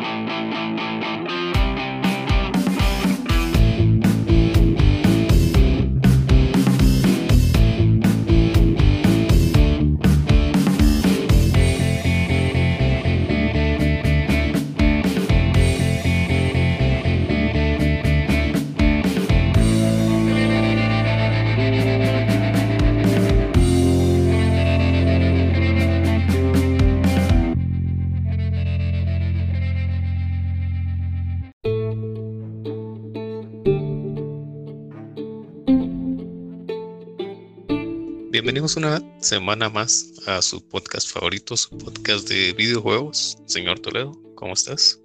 [0.00, 1.47] Música
[38.40, 43.36] Bienvenidos una semana más a su podcast favorito, su podcast de videojuegos.
[43.46, 45.00] Señor Toledo, ¿cómo estás?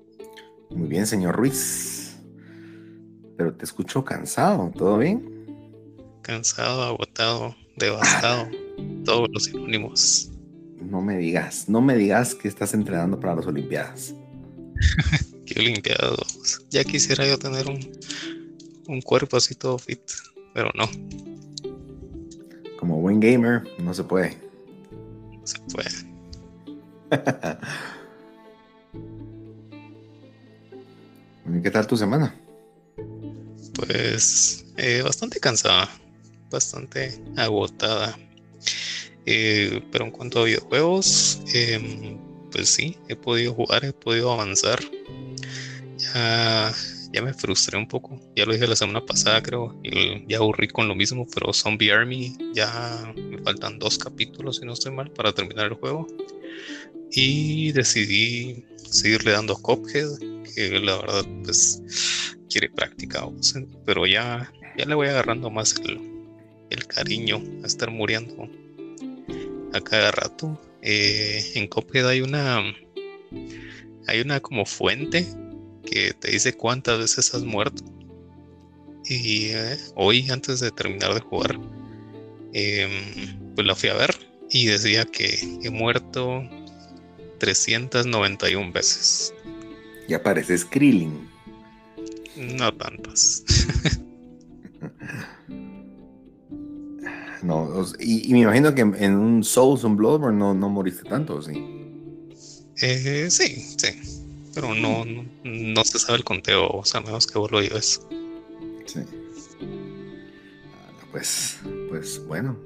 [0.69, 2.15] Muy bien, señor Ruiz.
[3.35, 5.47] Pero te escucho cansado, ¿todo bien?
[6.21, 8.51] Cansado, agotado, devastado,
[9.03, 10.29] todos los sinónimos.
[10.79, 14.13] No me digas, no me digas que estás entrenando para las Olimpiadas.
[15.47, 16.61] ¿Qué Olimpiadas?
[16.69, 17.79] Ya quisiera yo tener un,
[18.87, 20.01] un cuerpo así todo fit,
[20.53, 20.87] pero no
[22.83, 24.37] como buen gamer, no se puede.
[25.31, 25.89] No se puede.
[31.63, 32.35] ¿Qué tal tu semana?
[33.73, 35.89] Pues eh, bastante cansada,
[36.51, 38.19] bastante agotada.
[39.25, 42.17] Eh, pero en cuanto a videojuegos, em,
[42.51, 44.81] pues sí, he podido jugar, he podido avanzar.
[45.97, 46.73] Ya
[47.13, 48.19] ya me frustré un poco.
[48.35, 49.79] Ya lo dije la semana pasada, creo.
[49.83, 54.65] Y ya aburrí con lo mismo, pero Zombie Army ya me faltan dos capítulos, si
[54.65, 56.07] no estoy mal, para terminar el juego.
[57.11, 60.09] Y decidí seguirle dando a Cophead,
[60.55, 63.29] que la verdad, pues, quiere práctica.
[63.85, 65.99] Pero ya, ya le voy agarrando más el,
[66.71, 68.49] el cariño a estar muriendo
[69.71, 70.59] a cada rato.
[70.81, 72.59] Eh, en Cophead hay una.
[74.07, 75.25] Hay una como fuente
[75.85, 77.83] que te dice cuántas veces has muerto.
[79.05, 81.59] Y eh, hoy, antes de terminar de jugar,
[82.53, 84.15] em, pues la fui a ver
[84.49, 86.41] y decía que he muerto
[87.39, 89.33] 391 veces.
[90.07, 91.29] Ya parece Skrilling.
[92.37, 93.43] No tantas.
[97.43, 101.61] no, y, me imagino que en un Souls, un Bloodborne no, no moriste tanto, ¿sí?
[102.81, 104.22] Eh, sí, sí
[104.53, 105.03] pero no,
[105.43, 108.05] no, se sabe el conteo, o sea, menos que vos lo digas.
[108.85, 109.01] Sí.
[111.11, 111.59] Pues,
[111.89, 112.57] pues bueno.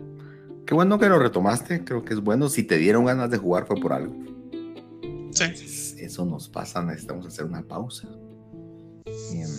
[0.66, 2.50] Qué bueno que lo retomaste, creo que es bueno.
[2.50, 4.14] Si te dieron ganas de jugar fue por algo.
[5.32, 5.46] Sí.
[6.00, 8.08] Eso nos pasa, necesitamos hacer una pausa.
[9.06, 9.50] Em,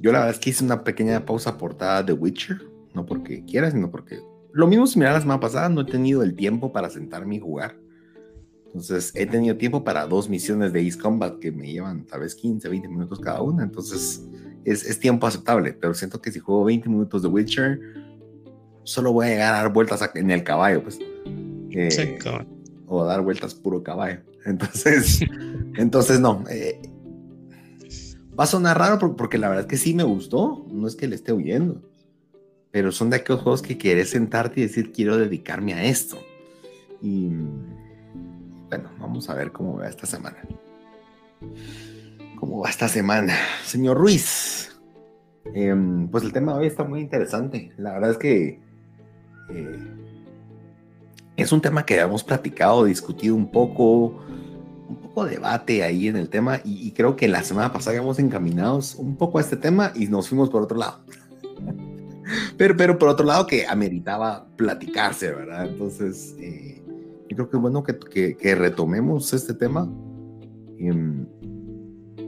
[0.00, 2.60] yo la verdad es que hice una pequeña pausa portada de Witcher,
[2.94, 4.20] no porque quiera, sino porque
[4.52, 7.40] lo mismo similar a la semana pasada, no he tenido el tiempo para sentarme y
[7.40, 7.76] jugar.
[8.68, 12.34] Entonces he tenido tiempo para dos misiones de East Combat que me llevan tal vez
[12.34, 13.64] 15, 20 minutos cada una.
[13.64, 14.22] Entonces
[14.64, 17.80] es, es tiempo aceptable, pero siento que si juego 20 minutos de Witcher,
[18.88, 20.98] solo voy a llegar a dar vueltas en el caballo, pues.
[21.70, 22.18] Eh,
[22.86, 24.20] o a dar vueltas puro caballo.
[24.46, 25.20] Entonces,
[25.76, 26.42] entonces no.
[26.48, 26.80] Eh,
[28.38, 30.66] va a sonar raro porque la verdad es que sí me gustó.
[30.70, 31.82] No es que le esté huyendo.
[32.70, 36.16] Pero son de aquellos juegos que quieres sentarte y decir, quiero dedicarme a esto.
[37.02, 37.32] Y
[39.08, 40.36] vamos a ver cómo va esta semana.
[42.38, 43.34] ¿Cómo va esta semana?
[43.64, 44.78] Señor Ruiz,
[45.54, 47.72] em, pues el tema de hoy está muy interesante.
[47.78, 48.60] La verdad es que
[49.48, 49.94] eh,
[51.36, 54.08] es un tema que hemos platicado, discutido un poco,
[54.88, 58.94] un poco debate ahí en el tema y, creo que la semana pasada íbamos encaminados
[58.96, 61.00] un poco a este tema y nos fuimos por otro lado.
[62.58, 65.66] pero, pero por otro lado que ameritaba platicarse, ¿verdad?
[65.66, 66.36] Entonces...
[66.38, 66.77] Eh,
[67.28, 69.90] yo creo que es bueno que, que, retomemos este tema.
[70.78, 71.26] Em,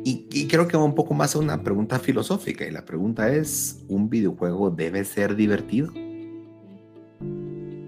[0.05, 2.67] y, y, creo que va un poco más a una pregunta filosófica.
[2.67, 5.93] Y la pregunta es, ¿un videojuego debe ser divertido?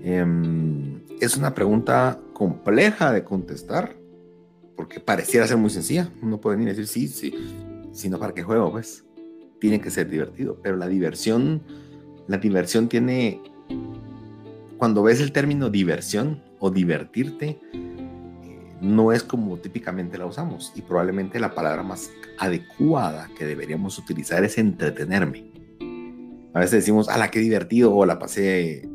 [0.05, 3.95] Em, es una pregunta compleja de contestar,
[4.77, 6.11] porque pareciera ser muy sencilla.
[6.23, 7.35] Uno puede venir y decir, sí, sí,
[7.93, 9.05] sino para qué juego, pues.
[9.61, 10.59] Tiene que ser divertido.
[10.61, 11.63] Pero la diversión,
[12.27, 13.41] la diversión tiene...
[14.83, 20.83] Cuando ves el término diversión, o divertirte eh, no es como típicamente la usamos y
[20.83, 25.53] probablemente la palabra más adecuada que deberíamos utilizar es entretenerme.
[26.53, 28.89] A veces decimos, a la que divertido o la pasé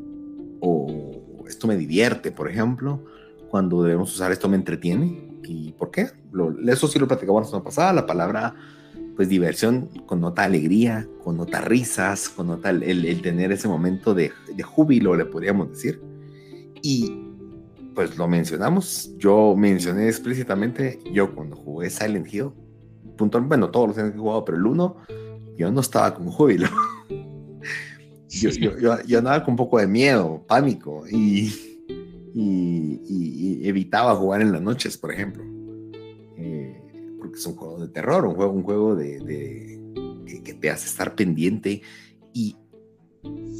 [0.59, 3.05] o esto me divierte, por ejemplo,
[3.49, 5.39] cuando debemos usar esto me entretiene.
[5.45, 6.09] ¿Y por qué?
[6.67, 8.55] eso sí lo platicamos la semana pasada, la palabra
[9.17, 15.15] pues diversión connota alegría, connota risas, connota el, el, tener ese momento de, de júbilo,
[15.15, 15.99] le podríamos decir.
[16.83, 17.27] Y
[17.95, 19.11] pues lo mencionamos.
[19.17, 22.51] Yo mencioné explícitamente, yo cuando jugué Silent Hill,
[23.17, 24.97] punto, bueno, todos los años que he jugado, pero el 1,
[25.57, 26.67] yo no estaba con júbilo.
[28.29, 31.51] yo, yo, yo, andaba con un poco de miedo, pánico, y,
[32.35, 35.56] y, evitaba jugar en las noches, por ejemplo.
[37.37, 41.13] Es un juego de terror, un juego, un juego de, de que, te hace estar
[41.15, 41.81] pendiente.
[42.33, 42.55] Y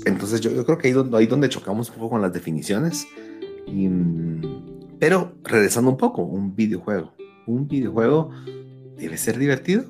[0.06, 3.06] entonces yo, yo creo que ahí donde, ahí donde chocamos un poco con las definiciones.
[3.68, 3.88] Y,
[5.00, 7.13] pero regresando un poco, un videojuego.
[7.45, 8.31] Un videojuego
[8.97, 9.85] debe ser divertido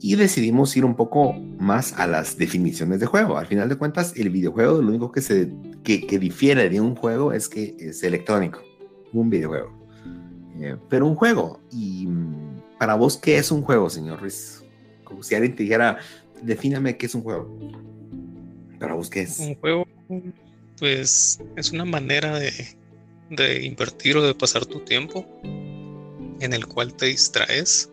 [0.00, 3.38] y decidimos ir un poco más a las definiciones de juego.
[3.38, 5.52] Al final de cuentas, el videojuego lo único que, se,
[5.82, 8.60] que, difiere de un juego es que es electrónico,
[9.12, 9.72] un videojuego.
[10.60, 11.60] Eh, pero un juego.
[11.72, 12.45] Y mm,
[12.78, 14.62] para vos, ¿qué es un juego, señor Ruiz?
[15.04, 15.98] Como si alguien te dijera,
[16.42, 17.58] defíname qué es un juego.
[18.78, 19.38] Para vos, ¿qué es?
[19.38, 19.86] Un juego,
[20.78, 22.52] pues, es una manera de,
[23.30, 25.26] de invertir o de pasar tu tiempo
[26.40, 27.90] en el cual te distraes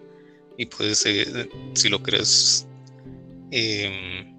[0.58, 2.68] y puedes, eh, si lo crees,
[3.52, 4.34] em,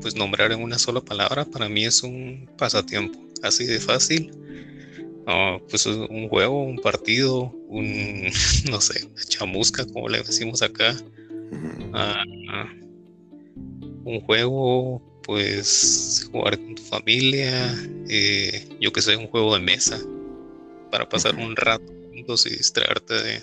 [0.00, 4.32] pues nombrar en una sola palabra, para mí es un pasatiempo, así de fácil.
[5.26, 8.28] Ah, pues un juego, un partido, un,
[8.70, 10.96] no sé, chamusca, como le decimos acá.
[11.92, 12.22] Ah,
[14.04, 17.74] un juego, pues jugar con tu familia,
[18.08, 20.00] eh, yo que sé, un juego de mesa,
[20.92, 23.42] para pasar un rato juntos y distraerte de,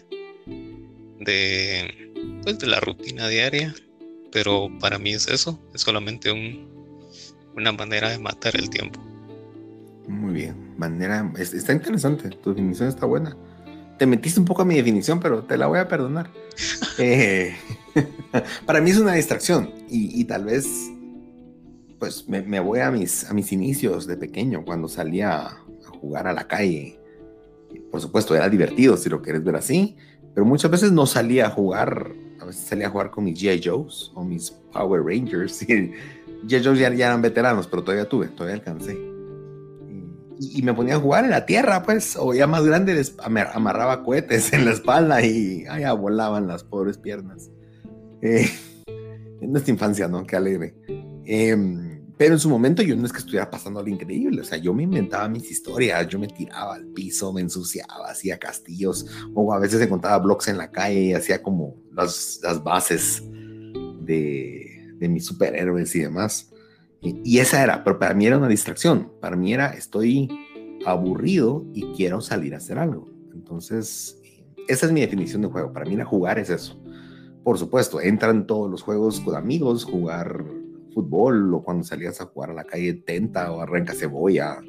[1.20, 2.14] de,
[2.44, 3.76] pues, de la rutina diaria,
[4.32, 6.66] pero para mí es eso, es solamente un,
[7.56, 9.13] una manera de matar el tiempo.
[10.08, 13.38] Muy bien, manera, está interesante, tu definición está buena.
[13.98, 16.30] Te metiste un poco a mi definición, pero te la voy a perdonar.
[17.00, 17.56] Eh,
[18.68, 20.68] para mí es una distracción y, tal vez,
[21.98, 25.64] pues me, voy a mis, a mis inicios de pequeño, cuando salía a
[26.00, 27.00] jugar a la calle.
[27.90, 29.98] Por supuesto, era divertido si lo quieres ver así,
[30.34, 33.62] pero muchas veces no salía a jugar, a veces salía a jugar con mis G.I.
[33.64, 35.66] Joes o mis Power Rangers.
[35.68, 36.64] G.I.
[36.64, 39.13] Joes ya, eran veteranos, pero todavía tuve, todavía alcancé.
[40.52, 44.04] Y, me ponía a jugar en la tierra, pues, o ya más grande les amarraba
[44.04, 47.50] cohetes en la espalda y ya volaban las pobres piernas.
[48.22, 48.50] Eh,
[49.42, 50.26] en nuestra infancia, ¿no?
[50.26, 50.76] Qué alegre.
[51.26, 51.56] Eh,
[52.18, 54.74] pero en su momento yo no es que estuviera pasando algo increíble, o sea, yo
[54.74, 59.60] me inventaba mis historias, yo me tiraba al piso, me ensuciaba, hacía castillos, o a
[59.60, 63.22] veces encontraba bloques en la calle y hacía como las, las bases
[64.02, 66.53] de, de, mis superhéroes y demás.
[67.04, 70.30] Y, esa era, pero para mí era una distracción, para mí era estoy
[70.86, 73.12] aburrido y quiero salir a hacer algo.
[73.34, 74.22] Entonces,
[74.70, 76.82] esa es mi definición de juego, para mí era jugar es eso.
[77.44, 80.46] Por supuesto, entran todos los juegos con amigos, jugar
[80.94, 84.60] fútbol o cuando salías a jugar a la calle Tenta o Arranca Cebolla,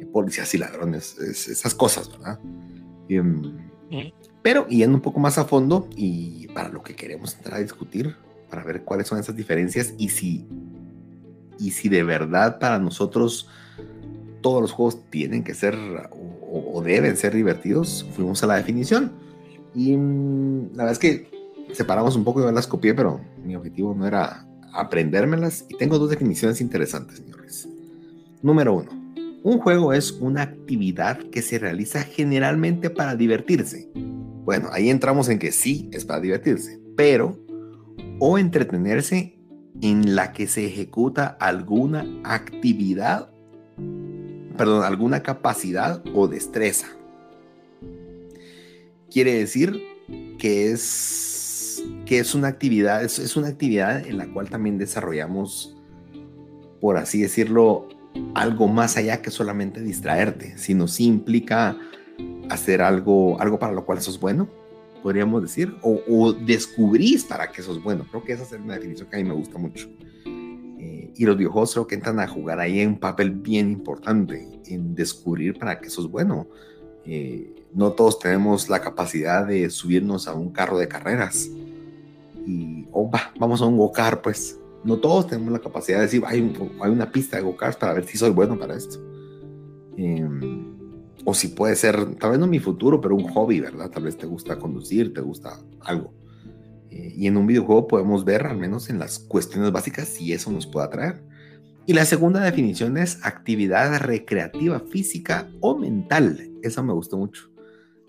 [0.00, 2.40] eh, policías y ladrones, esas cosas, ¿verdad?
[3.08, 3.42] Em,
[4.42, 8.16] pero yendo un poco más a fondo y para lo que queremos entrar a discutir,
[8.48, 10.46] para ver cuáles son esas diferencias y si,
[11.62, 13.48] y si de verdad para nosotros
[14.40, 15.76] todos los juegos tienen que ser
[16.40, 19.12] o, deben ser divertidos, fuimos a la definición.
[19.74, 21.30] Y mm, la verdad es que
[21.72, 24.44] separamos un poco, y las copié, pero mi objetivo no era
[24.74, 27.68] aprendérmelas y tengo dos definiciones interesantes, señores.
[28.42, 28.90] Número uno,
[29.44, 33.88] un juego es una actividad que se realiza generalmente para divertirse.
[33.94, 37.38] Bueno, ahí entramos en que sí es para divertirse, pero
[38.18, 39.38] o entretenerse
[39.82, 43.30] en la que se ejecuta alguna actividad,
[44.56, 46.86] perdón, alguna capacidad o destreza.
[49.10, 49.82] Quiere decir
[50.38, 51.32] que es
[52.06, 55.76] que es una actividad, es, una actividad en la cual también desarrollamos,
[56.80, 57.88] por así decirlo,
[58.34, 61.76] algo más allá que solamente distraerte, sino sí implica
[62.50, 64.48] hacer algo, algo para lo cual sos bueno,
[65.02, 68.06] podríamos decir, o, descubrís para qué sos bueno.
[68.10, 69.88] Creo que esa es una definición que a mí me gusta mucho.
[70.26, 74.94] Eh, y los videojuegos creo que entran a jugar ahí un papel bien importante, en
[74.94, 76.48] descubrir para qué sos bueno.
[77.04, 81.50] Eh, no todos tenemos la capacidad de subirnos a un carro de carreras
[82.46, 84.58] y oh, vamos a un go-kart, pues.
[84.84, 88.04] No todos tenemos la capacidad de decir, hay, hay una pista de go-karts para ver
[88.04, 88.98] si soy bueno para esto.
[89.96, 90.71] Em,
[91.24, 93.90] o si puede ser, tal vez no mi futuro, pero un hobby, ¿verdad?
[93.90, 96.14] Tal vez te gusta conducir, te gusta algo.
[96.90, 100.50] Eh, y en un videojuego podemos ver, al menos en las cuestiones básicas, si eso
[100.50, 101.22] nos puede atraer.
[101.86, 106.50] Y la segunda definición es actividad recreativa física o mental.
[106.62, 107.50] Esa me gustó mucho.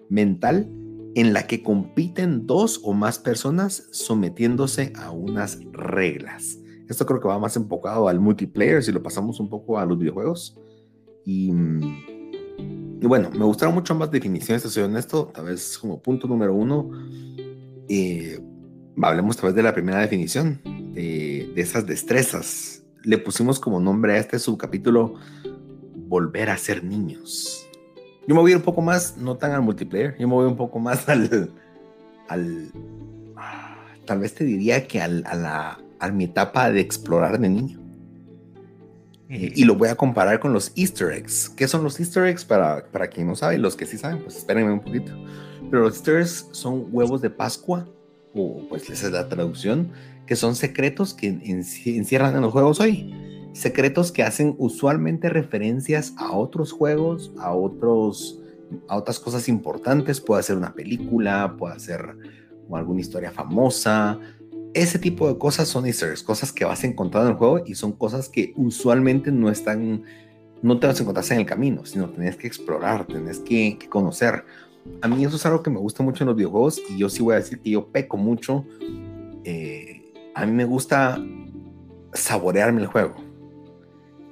[0.10, 0.70] Mental
[1.16, 6.60] en la que compiten dos o más personas sometiéndose a unas reglas.
[6.90, 9.98] Esto creo que va más enfocado al multiplayer si lo pasamos un poco a los
[9.98, 10.60] videojuegos.
[11.26, 11.52] Y,
[13.08, 15.32] bueno, me gustaron mucho ambas definiciones, te soy honesto.
[15.34, 16.92] Tal vez como punto número uno,
[17.90, 18.40] Eh,
[19.02, 20.62] hablemos tal vez de la primera definición,
[20.94, 22.84] de, de esas destrezas.
[23.04, 25.16] Le pusimos como nombre a este subcapítulo
[26.08, 27.68] Volver a ser niños.
[28.28, 30.80] Yo me voy un poco más, no tan al multiplayer, yo me voy un poco
[30.80, 31.52] más al,
[32.30, 32.72] al
[34.06, 37.83] tal vez te diría que al, a, la, a mi etapa de explorar de niño.
[39.30, 41.50] Y lo voy a comparar con los easter eggs.
[41.50, 42.46] ¿Qué son los easter eggs?
[42.46, 45.12] Para, para quien no sabe, los que sí saben, pues espérenme un poquito.
[45.72, 47.88] Pero los easter eggs son huevos de Pascua,
[48.36, 49.92] o pues esa es la traducción,
[50.28, 53.14] que son secretos que encierran en los juegos hoy.
[53.54, 58.40] Secretos que hacen usualmente referencias a otros juegos, a, otros,
[58.88, 60.20] a otras cosas importantes.
[60.20, 62.16] Puede ser una película, puede ser
[62.72, 64.20] alguna historia famosa,
[64.74, 67.76] ese tipo de cosas son easter cosas que vas a encontrar en el juego y
[67.76, 70.04] son cosas que usualmente no están,
[70.62, 74.46] no te vas a encontrar en el camino, sino tenés que explorar, tenés que, conocer.
[75.02, 77.22] A mí eso es algo que me gusta mucho en los videojuegos y yo sí
[77.22, 78.66] voy a decir que yo peco mucho.
[79.44, 81.24] Eh, a mí me gusta
[82.14, 83.16] saborearme el juego.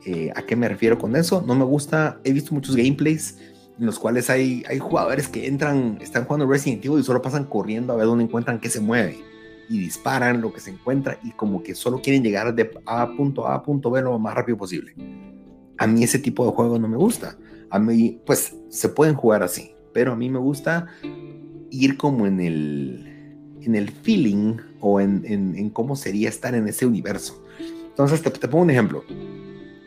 [0.05, 1.43] Eh, ¿A qué me refiero con eso?
[1.45, 3.38] No me gusta, he visto muchos gameplays
[3.79, 7.45] en los cuales hay, hay jugadores que entran, están jugando Resident Evil y solo pasan
[7.45, 9.30] corriendo a ver dónde encuentran qué se mueve
[9.71, 13.47] y disparan lo que se encuentra y como que solo quieren llegar de A punto
[13.47, 14.93] A punto B lo más rápido posible.
[15.77, 17.37] A mí ese tipo de juego no me gusta.
[17.69, 20.87] A mí, pues, se pueden jugar así, pero a mí me gusta
[21.69, 26.85] ir como en el, en el feeling o en, en, cómo sería estar en ese
[26.85, 27.41] universo.
[27.87, 29.05] Entonces, te, te, pongo un ejemplo.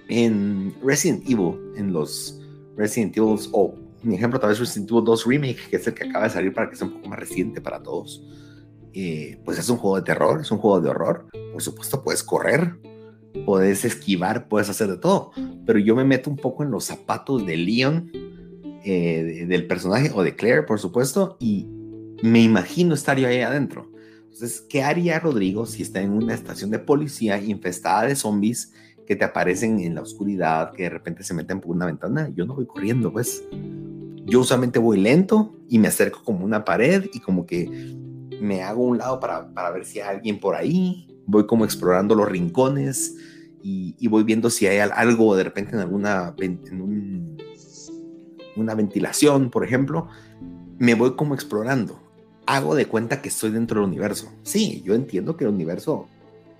[0.08, 2.40] En Resident Evil, en los
[2.74, 6.04] Resident Evil, o mi ejemplo tal vez Resident Evil 2 Remake, que es el que
[6.04, 8.22] acaba de salir para que sea un poco más reciente para todos
[8.94, 11.26] eh, pues es un juego de terror, es un juego de horror.
[11.52, 12.76] Por supuesto, puedes correr,
[13.44, 15.32] puedes esquivar, puedes hacer de todo.
[15.66, 18.10] Pero yo me meto un poco en los zapatos de Leon,
[18.84, 21.66] eh, del personaje, o de Claire, por supuesto, y
[22.22, 23.90] me imagino estar yo ahí adentro.
[24.24, 28.72] Entonces, ¿qué haría Rodrigo si está en una estación de policía infestada de zombies
[29.06, 32.30] que te aparecen en la oscuridad, que de repente se meten por una ventana?
[32.34, 33.42] Yo no voy corriendo, pues.
[34.26, 37.94] Yo usualmente voy lento y me acerco como una pared y como que
[38.44, 42.14] me hago un lado para, para, ver si hay alguien por ahí, voy como explorando
[42.14, 43.16] los rincones
[43.62, 47.38] y, voy viendo si hay algo de repente en alguna en
[48.56, 50.08] una ventilación, por ejemplo,
[50.78, 51.98] me voy como explorando.
[52.46, 54.30] Hago de cuenta que estoy dentro del universo.
[54.42, 56.06] Sí, yo entiendo que el universo,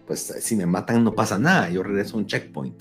[0.07, 2.81] pues si me matan no pasa nada, yo regreso a un checkpoint.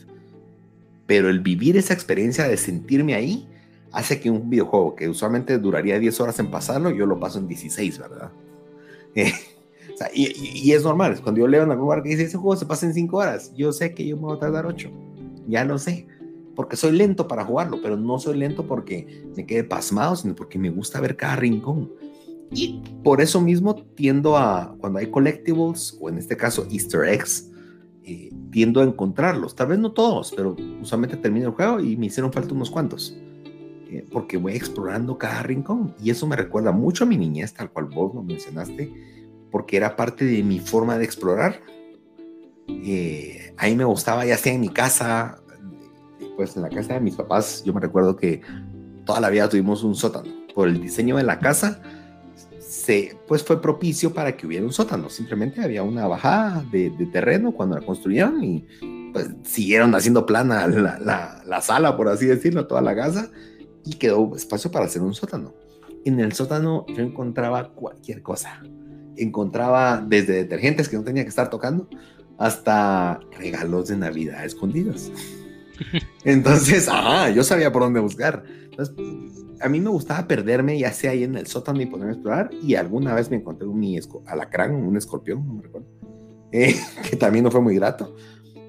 [1.05, 3.49] Pero el vivir esa experiencia de sentirme ahí
[3.91, 7.47] hace que un videojuego que usualmente duraría 10 horas en pasarlo, yo lo paso en
[7.49, 8.31] 16, ¿verdad?
[10.13, 12.85] y, es normal, cuando yo leo en algún lugar que dice, ese juego se pasa
[12.85, 14.89] en 5 horas, yo sé que yo me voy a tardar 8,
[15.47, 16.07] ya lo sé,
[16.55, 20.59] porque soy lento para jugarlo, pero no soy lento porque me quede pasmado, sino porque
[20.59, 21.91] me gusta ver cada rincón.
[22.51, 27.49] Y por eso mismo tiendo a, cuando hay collectibles, o en este caso easter eggs,
[28.03, 29.55] eh, tiendo a encontrarlos.
[29.55, 33.17] Tal vez no todos, pero usualmente termino el juego y me hicieron falta unos cuantos.
[33.93, 35.93] Eh, porque voy explorando cada rincón.
[36.01, 38.91] Y eso me recuerda mucho a mi niñez, tal cual vos lo mencionaste,
[39.51, 41.61] porque era parte de mi forma de explorar.
[42.67, 45.43] Eh, me gustaba, ya sea en mi casa,
[46.35, 48.41] pues en la casa de mis papás, yo me recuerdo que
[49.05, 50.31] toda la vida tuvimos un sótano.
[50.55, 51.79] Por el diseño de la casa,
[52.59, 55.07] se, pues fue propicio para que hubiera un sótano.
[55.11, 58.65] Simplemente había una bajada de, terreno cuando la construyeron y
[59.13, 63.29] pues siguieron haciendo plana la, la, la, sala, por así decirlo, toda la casa
[63.85, 65.53] y quedó espacio para hacer un sótano.
[66.05, 68.61] En el sótano yo encontraba cualquier cosa.
[69.15, 71.87] Encontraba desde detergentes que no tenía que estar tocando
[72.37, 75.11] hasta regalos de Navidad escondidos.
[76.23, 78.43] Entonces, ah, yo sabía por dónde buscar.
[78.65, 78.95] Entonces,
[79.61, 82.49] a mí me gustaba perderme ya sea ahí en el sótano y ponerme a explorar.
[82.61, 83.83] Y alguna vez me encontré un
[84.25, 85.87] alacrán, un escorpión, no me recuerdo,
[86.51, 86.75] eh,
[87.09, 88.15] que también no fue muy grato.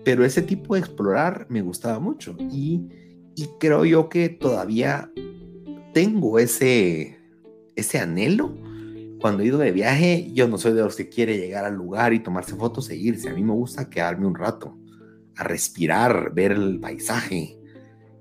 [0.04, 2.36] Pero ese tipo de explorar me gustaba mucho.
[2.38, 2.88] Y
[3.36, 5.10] y creo yo que todavía
[5.92, 7.18] tengo ese,
[7.76, 8.54] ese anhelo.
[9.20, 12.12] Cuando he ido de viaje, yo no soy de los que quiere llegar al lugar
[12.12, 13.30] y tomarse fotos e irse.
[13.30, 14.76] A mí me gusta quedarme un rato,
[15.36, 17.58] a respirar, ver el paisaje,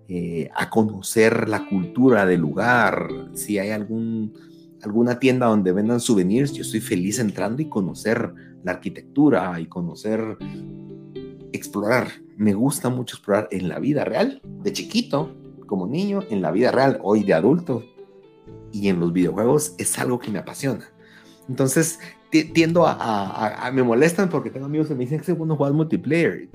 [0.07, 3.09] eh, a conocer la cultura del lugar.
[3.33, 4.33] Si hay algún,
[4.81, 10.37] alguna tienda donde vendan souvenirs, yo estoy feliz entrando y conocer la arquitectura y conocer,
[11.51, 15.35] explorar me gusta mucho explorar en la vida real, de chiquito,
[15.65, 17.83] como niño, en la vida real, hoy de adulto,
[18.71, 20.85] y en los videojuegos es algo que me apasiona.
[21.47, 21.99] Entonces,
[22.53, 26.49] tiendo a, me molestan porque tengo amigos que me dicen que segundo jugar multiplayer.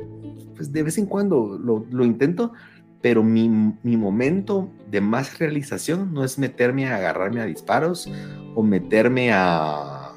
[0.57, 2.53] Pues de vez en cuando lo, intento,
[3.01, 3.49] pero mi,
[3.85, 8.11] momento de más realización no es meterme a agarrarme a disparos
[8.57, 10.13] o meterme a,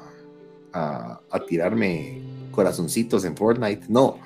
[0.72, 3.86] a, tirarme corazoncitos en Fortnite.
[3.88, 4.18] No.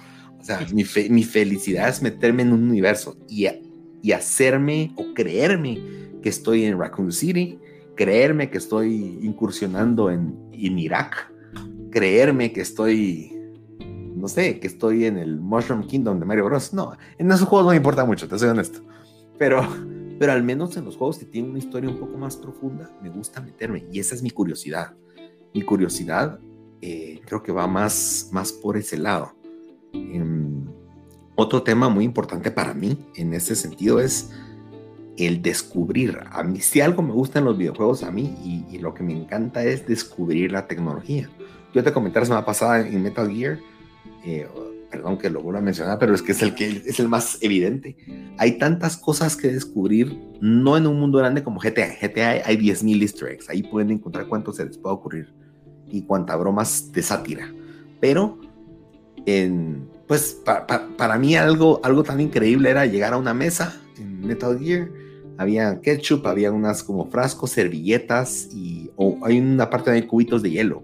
[0.73, 0.85] Mi,
[1.25, 3.47] felicidad es meterme en un universo y,
[4.03, 5.81] y hacerme o creerme
[6.23, 7.59] que estoy en Raccoon City,
[7.95, 11.33] creerme que estoy incursionando en, en Irak,
[11.91, 13.37] creerme que estoy
[14.17, 16.73] no sé, que estoy en el Mushroom Kingdom de Mario Bros.
[16.73, 18.81] No, en esos juegos no me importa mucho, te soy honesto.
[19.38, 19.61] Pero,
[20.19, 23.11] pero al menos en los juegos que tienen una historia un poco más profunda, me
[23.11, 23.87] gusta meterme.
[23.93, 24.95] Y esa es mi curiosidad.
[25.55, 26.41] Mi curiosidad
[26.81, 29.36] eh, creo que va más, más por ese lado.
[30.12, 30.67] Em,
[31.35, 34.31] otro tema muy importante para mí en ese sentido es
[35.17, 36.19] el descubrir.
[36.31, 39.03] A mí, si algo me gusta en los videojuegos, a mí, y, y lo que
[39.03, 41.31] me encanta es descubrir la tecnología.
[41.75, 43.59] Yo te comenté la semana pasada en Metal Gear
[44.26, 44.49] eh,
[44.91, 47.38] perdón que lo vuelva a mencionar, pero es que es el que es el más
[47.43, 47.97] evidente.
[48.38, 51.97] Hay tantas cosas que descubrir, no en un mundo grande como GTA.
[52.00, 55.35] GTA hay 10.000 easter eggs, ahí pueden encontrar cuánto se les puede ocurrir
[55.88, 57.53] y cuánta bromas de sátira.
[58.00, 58.38] Pero,
[59.26, 64.59] en, pues para mí algo, algo tan increíble era llegar a una mesa en Metal
[64.59, 64.88] Gear,
[65.38, 70.50] había ketchup, había unas como frascos, servilletas y o hay una parte de cubitos de
[70.50, 70.83] hielo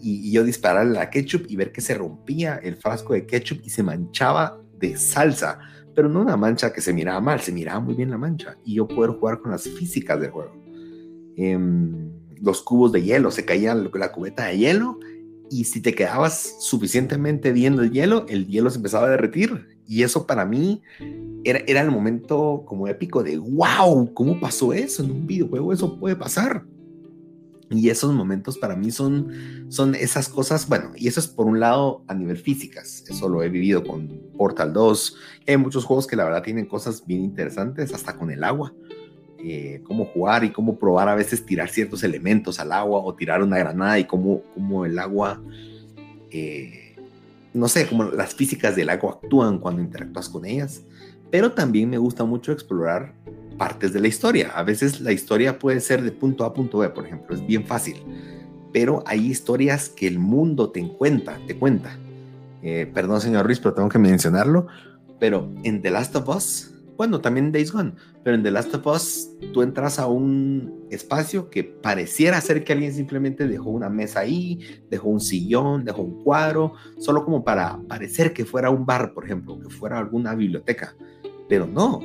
[0.00, 3.70] y, yo dispararle la ketchup y ver que se rompía el frasco de ketchup y
[3.70, 5.58] se manchaba de salsa,
[5.94, 8.74] pero no una mancha que se miraba mal, se miraba muy bien la mancha y
[8.74, 10.52] yo poder jugar con las físicas del juego.
[11.36, 12.10] Em,
[12.40, 14.98] los cubos de hielo, se caía la cubeta de hielo
[15.50, 20.04] y si te quedabas suficientemente viendo el hielo, el hielo se empezaba a derretir y
[20.04, 20.82] eso para mí
[21.42, 25.72] era, era el momento como épico de wow, ¿cómo pasó eso en un videojuego?
[25.72, 26.64] Eso puede pasar.
[27.72, 31.60] Y esos momentos para mí son, son esas cosas, bueno, y eso es por un
[31.60, 35.16] lado a nivel físicas, eso lo he vivido con Portal 2,
[35.46, 38.74] hay muchos juegos que la verdad tienen cosas bien interesantes, hasta con el agua,
[39.42, 43.42] eh, cómo jugar y cómo probar a veces tirar ciertos elementos al agua o tirar
[43.42, 45.42] una granada y cómo, cómo el agua,
[46.30, 46.96] eh,
[47.54, 50.82] no sé, cómo las físicas del agua actúan cuando interactúas con ellas,
[51.30, 53.14] pero también me gusta mucho explorar
[53.56, 54.50] partes de la historia.
[54.54, 57.46] A veces la historia puede ser de punto A a punto B, por ejemplo, es
[57.46, 57.96] bien fácil.
[58.72, 61.98] Pero hay historias que el mundo te cuenta, te cuenta.
[62.62, 64.66] Eh, perdón, señor Ruiz, pero tengo que mencionarlo.
[65.18, 68.86] Pero en The Last of Us, bueno, también Days Gone, pero en The Last of
[68.86, 74.20] Us tú entras a un espacio que pareciera ser que alguien simplemente dejó una mesa
[74.20, 79.14] ahí, dejó un sillón, dejó un cuadro, solo como para parecer que fuera un bar,
[79.14, 80.94] por ejemplo, que fuera alguna biblioteca.
[81.48, 82.00] Pero no,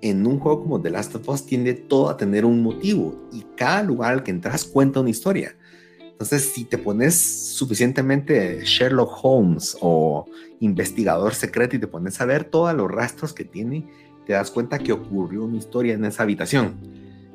[0.00, 3.44] en un juego como The Last of Us tiende todo a tener un motivo y
[3.54, 5.58] cada lugar al que entras cuenta una historia.
[6.00, 7.20] Entonces, si te pones
[7.54, 10.24] suficientemente Sherlock Holmes o
[10.60, 13.86] investigador secreto y te pones a ver todos los rastros que tiene,
[14.26, 16.74] te das cuenta que ocurrió una historia en esa habitación.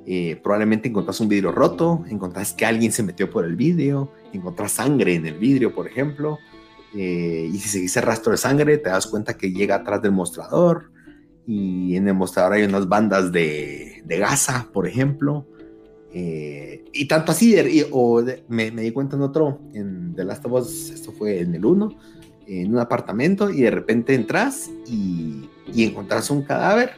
[0.06, 4.74] Eh, probablemente encontrás un vidrio roto, encontrás que alguien se metió por el vidrio, encontrás
[4.74, 6.38] sangre en el vidrio, por ejemplo.
[6.94, 10.12] Eh, y si seguís el rastro de sangre, te das cuenta que llega atrás del
[10.12, 10.92] mostrador
[11.48, 15.48] y en el mostrador hay unas bandas de, de gasa, por ejemplo.
[16.14, 17.56] Eh, y tanto así,
[17.92, 21.56] o me, me, di cuenta en otro, en The Last of Us, esto fue en
[21.56, 21.98] el 1,
[22.48, 26.92] en un apartamento y de repente entras y, y encontrás un cadáver,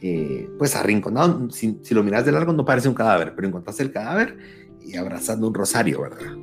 [0.00, 3.80] eh, pues arrinconado, si, si, lo miras de largo no parece un cadáver, pero encontrás
[3.80, 4.36] el cadáver
[4.84, 6.34] y abrazando un rosario, ¿verdad?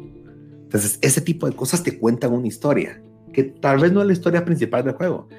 [0.64, 4.14] Entonces, ese tipo de cosas te cuentan una historia, que tal vez no es la
[4.14, 5.30] historia principal del juego,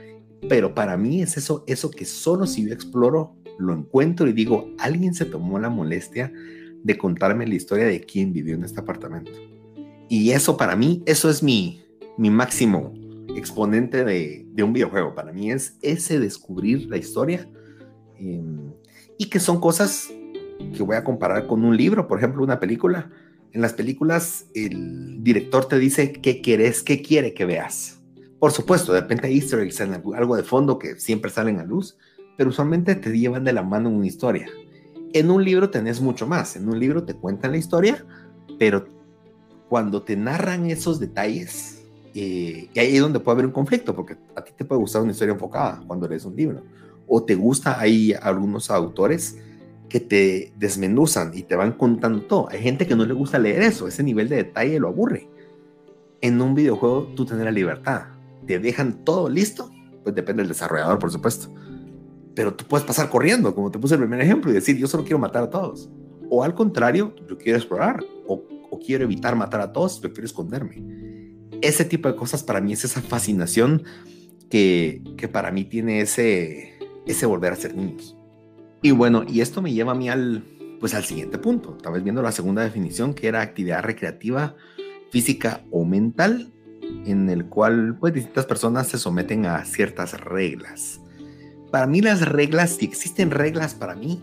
[0.48, 4.70] pero para mí es eso, eso que solo si yo exploro, lo encuentro y digo,
[4.78, 6.32] alguien se tomó la molestia
[6.82, 9.32] de contarme la historia de quién vivió en este apartamento.
[10.08, 11.82] Y eso para mí, eso es mi,
[12.18, 12.92] mi máximo
[13.36, 15.14] exponente de, un videojuego.
[15.14, 17.48] Para mí es ese descubrir la historia
[18.18, 18.72] em,
[19.18, 20.08] y que son cosas
[20.74, 23.10] que voy a comparar con un libro, por ejemplo, una película.
[23.52, 28.00] En las películas el director te dice qué quieres, qué quiere que veas.
[28.38, 31.96] Por supuesto, de repente hay easter eggs algo de fondo que siempre salen a luz,
[32.36, 34.48] pero usualmente te llevan de la mano una historia.
[35.12, 36.56] En un libro tenés mucho más.
[36.56, 38.04] En un libro te cuentan la historia,
[38.58, 38.86] pero
[39.68, 41.83] cuando te narran esos detalles,
[42.14, 45.02] eh, y ahí es donde puede haber un conflicto, porque a ti te puede gustar
[45.02, 46.62] una historia enfocada cuando lees un libro,
[47.06, 49.38] o te gusta, hay algunos autores
[49.88, 52.48] que te desmenuzan y te van contando todo.
[52.50, 55.28] Hay gente que no le gusta leer eso, ese nivel de detalle lo aburre.
[56.20, 58.14] En un videojuego tú la libertad
[58.46, 59.70] te dejan todo listo,
[60.02, 61.48] pues depende del desarrollador, por supuesto.
[62.34, 65.04] Pero tú puedes pasar corriendo, como te puse el primer ejemplo, y decir, yo solo
[65.04, 65.88] quiero matar a todos.
[66.28, 68.42] O al contrario, yo quiero explorar, o,
[68.84, 71.13] quiero evitar matar a todos, prefiero esconderme.
[71.64, 73.84] Ese tipo de cosas para mí es esa fascinación
[74.50, 78.14] que, que para mí tiene ese, ese volver a ser niños.
[78.82, 80.44] Y bueno, y esto me lleva a mí al,
[80.78, 81.78] pues al siguiente punto.
[81.82, 84.56] Tal vez viendo la segunda definición, que era actividad recreativa
[85.10, 86.52] física o mental,
[87.06, 91.00] en el cual pues distintas personas se someten a ciertas reglas.
[91.70, 94.22] Para mí las reglas, si existen reglas para mí,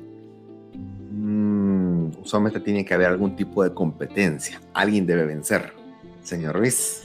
[1.12, 4.62] mmm, usualmente tiene que haber algún tipo de competencia.
[4.76, 5.74] Alguien debe vencer.
[6.22, 7.02] Señor Ruiz,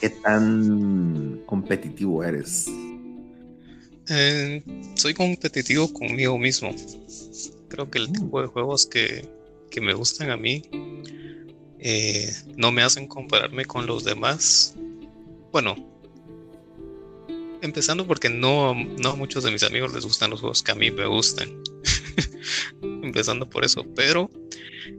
[0.00, 2.66] ¿qué tan competitivo eres?
[4.08, 4.62] Eh,
[4.94, 6.74] soy competitivo conmigo mismo.
[7.68, 9.28] Creo que el tipo de juegos que,
[9.70, 10.62] que me gustan a mí
[11.78, 14.74] eh, no me hacen compararme con los demás.
[15.52, 15.76] Bueno,
[17.62, 20.74] empezando porque no, no a muchos de mis amigos les gustan los juegos que a
[20.74, 21.48] mí me gustan.
[22.82, 24.30] empezando por eso, pero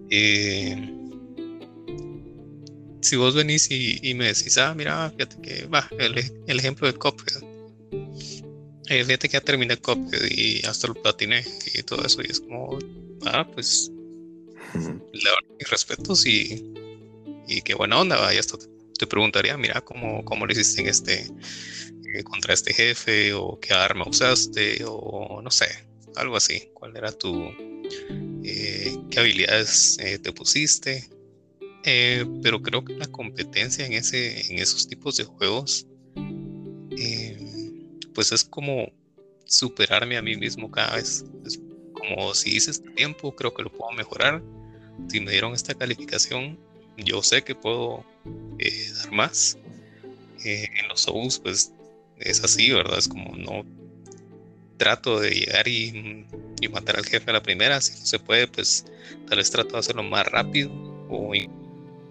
[0.09, 1.00] eh,
[3.01, 6.17] si vos venís y, me decís, ah, mira, fíjate que va, el,
[6.59, 7.43] ejemplo de Cuphead.
[8.87, 12.39] Eh, fíjate que ya terminé Cuphead y hasta lo platiné y todo eso, y es
[12.39, 12.77] como,
[13.25, 13.91] ah, pues
[14.73, 16.73] la verdad, mis respetos y,
[17.47, 18.57] y qué buena onda, y esto
[18.97, 21.25] te, preguntaría, mira, ¿cómo, cómo lo hiciste en este,
[22.13, 25.65] eh, contra este jefe, o qué arma usaste, o no sé,
[26.15, 27.49] algo así, cuál era tu,
[28.43, 31.09] eh, qué habilidades te pusiste,
[31.83, 35.87] pero creo que la competencia en, ese, en esos tipos de juegos,
[38.13, 38.91] pues es como
[39.45, 41.25] superarme a mí mismo cada vez.
[41.93, 44.41] Como si hice este tiempo, creo que lo puedo mejorar
[45.07, 46.57] si me dieron esta calificación,
[46.97, 48.05] yo sé que puedo
[48.59, 49.57] eh, dar más.
[50.43, 51.71] Eh, en los Souls, pues
[52.17, 52.97] es así, ¿verdad?
[52.97, 53.63] Es como no
[54.77, 56.25] trato de llegar y,
[56.71, 57.81] matar al jefe a la primera.
[57.81, 58.85] Si no se puede, pues
[59.27, 60.71] tal vez trato de hacerlo más rápido
[61.09, 61.33] o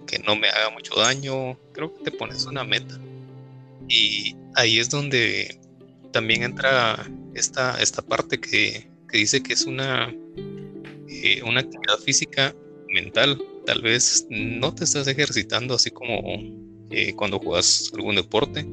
[0.07, 1.59] que no me haga mucho daño.
[1.73, 2.99] Creo que te pones una meta.
[3.89, 5.59] Y ahí es donde
[6.13, 10.15] también entra esta, esta parte que, dice que es una,
[11.09, 12.55] eh, una actividad física
[12.89, 13.41] mental.
[13.67, 16.21] Tal vez no te estás ejercitando así como
[16.91, 18.67] eh, cuando juegas algún deporte,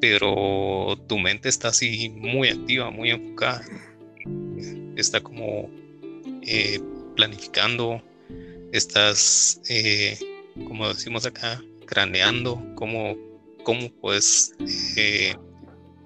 [0.00, 3.64] pero tu mente está así muy activa, muy enfocada.
[4.96, 5.70] Está como
[6.42, 6.80] eh,
[7.16, 8.02] planificando,
[8.76, 10.18] estás, eh,
[10.66, 13.16] como decimos acá, craneando cómo,
[13.64, 14.52] cómo puedes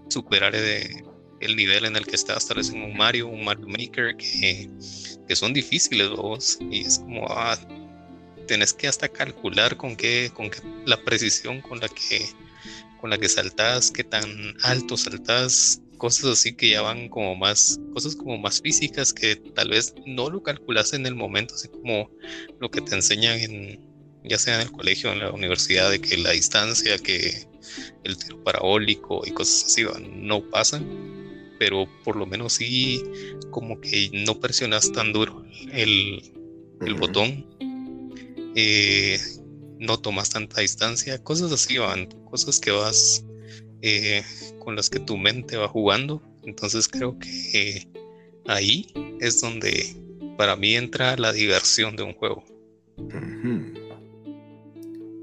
[0.09, 4.17] superar el nivel en el que estás, tal vez en un Mario, un Mario Maker,
[4.17, 4.69] que
[5.29, 6.59] que son difíciles vos.
[6.71, 7.57] Y es como ah,
[8.49, 12.27] tenés que hasta calcular con qué con qué la precisión con la que
[13.01, 17.79] con la que saltás qué tan alto saltás cosas así que ya van como más
[17.93, 22.11] cosas como más físicas que tal vez no lo calculas en el momento así como
[22.61, 23.89] lo que te enseñan en
[24.25, 27.47] ya sea en el colegio o en la universidad de que la distancia que
[28.05, 30.87] el tiro parabólico y cosas así no pasan
[31.59, 33.03] pero por lo menos sí
[33.51, 36.23] como que no presionas tan duro el,
[36.99, 37.47] botón,
[38.55, 39.19] eh,
[39.79, 43.25] no tomas tanta distancia, cosas así van, cosas que vas
[43.83, 44.23] eh,
[44.59, 46.23] con las que tu mente va jugando.
[46.45, 47.89] Entonces creo que
[48.47, 49.97] ahí es donde
[50.37, 52.45] para mí entra la diversión de un juego.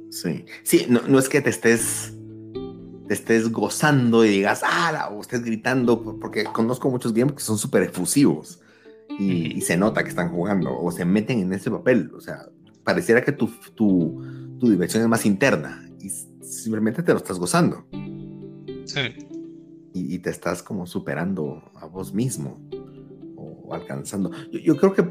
[0.09, 2.13] Sí, sí, no, no es que te estés
[3.07, 7.57] te estés gozando y digas, ah, o estés gritando, porque conozco muchos games que son
[7.57, 8.59] súper efusivos
[9.19, 12.11] y, se nota que están jugando o se meten en ese papel.
[12.15, 12.47] O sea,
[12.83, 16.09] pareciera que tu, tu, tu diversión es más interna y
[16.43, 17.85] simplemente te lo estás gozando.
[18.85, 19.27] Sí.
[19.93, 22.59] Y, te estás como superando a vos mismo
[23.37, 24.31] o, alcanzando.
[24.51, 25.09] Yo, creo que,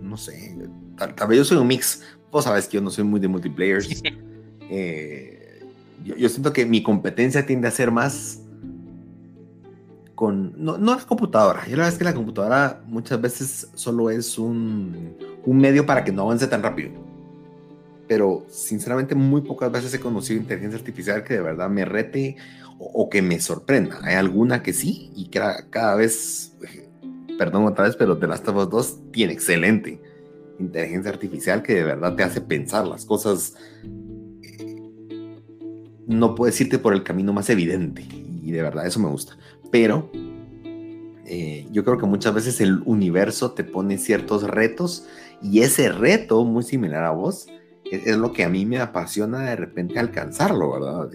[0.00, 0.56] no sé,
[0.96, 2.02] tal, tal, vez yo soy un mix.
[2.30, 3.82] Vos sabes que yo no soy muy de multiplayer.
[4.70, 5.62] eh,
[6.04, 8.40] yo, siento que mi competencia tiende a ser más
[10.14, 14.08] con, no, no la computadora, yo la verdad es que la computadora muchas veces solo
[14.08, 17.05] es un, un medio para que no avance tan rápido.
[18.08, 22.36] Pero sinceramente muy pocas veces he conocido inteligencia artificial que de verdad me rete
[22.78, 23.98] o, que me sorprenda.
[24.02, 25.40] Hay alguna que sí y que
[25.70, 26.56] cada, vez,
[27.38, 30.00] perdón otra vez, pero The Last of Us 2 tiene excelente
[30.58, 33.54] inteligencia artificial que de verdad te hace pensar las cosas
[36.06, 38.02] no puedes irte por el camino más evidente.
[38.42, 39.36] Y de verdad eso me gusta.
[39.70, 40.10] Pero
[41.24, 45.06] eh, yo creo que muchas veces el universo te pone ciertos retos
[45.42, 47.48] y ese reto, muy similar a vos,
[47.90, 51.10] es, lo que a mí me apasiona de repente alcanzarlo, ¿verdad?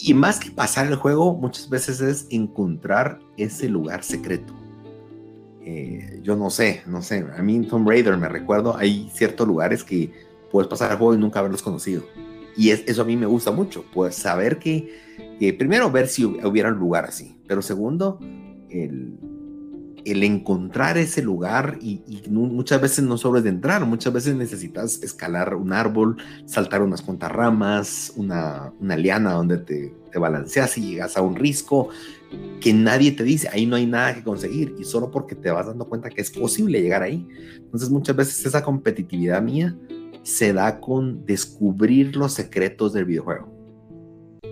[0.00, 4.54] y más que pasar el juego, muchas veces es encontrar ese lugar secreto.
[5.62, 9.82] Eh, yo no sé, no sé, a mí Tomb Raider me recuerdo, hay ciertos lugares
[9.82, 10.12] que
[10.50, 12.04] puedes pasar el juego y nunca haberlos conocido.
[12.56, 14.88] Y eso a mí me gusta mucho, pues saber que,
[15.58, 18.18] primero ver si hubiera un lugar así, pero segundo,
[18.70, 19.18] el,
[20.04, 25.02] el encontrar ese lugar y, muchas veces no solo es de entrar, muchas veces necesitas
[25.02, 30.90] escalar un árbol, saltar unas cuantas ramas, una, una liana donde te, te, balanceas y
[30.90, 31.88] llegas a un risco
[32.60, 35.66] que nadie te dice, ahí no hay nada que conseguir y solo porque te vas
[35.66, 37.26] dando cuenta que es posible llegar ahí.
[37.56, 39.76] Entonces muchas veces esa competitividad mía
[40.22, 43.50] se da con descubrir los secretos del videojuego.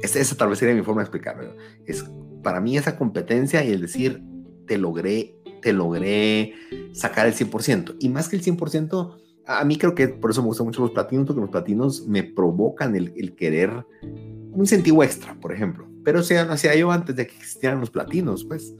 [0.02, 1.56] Esa, esa tal vez sería mi forma de explicarlo.
[1.84, 2.04] Es
[2.42, 4.22] para mí esa competencia y el decir,
[4.66, 5.35] te logré
[5.66, 6.54] te logré
[6.92, 7.96] sacar el 100%.
[7.98, 9.16] Y más que el 100%,
[9.48, 12.22] a mí creo que por eso me gustan mucho los platinos, porque los platinos me
[12.22, 15.88] provocan el, querer un incentivo extra, por ejemplo.
[16.04, 18.76] Pero se hacía yo antes de que existieran los platinos, pues.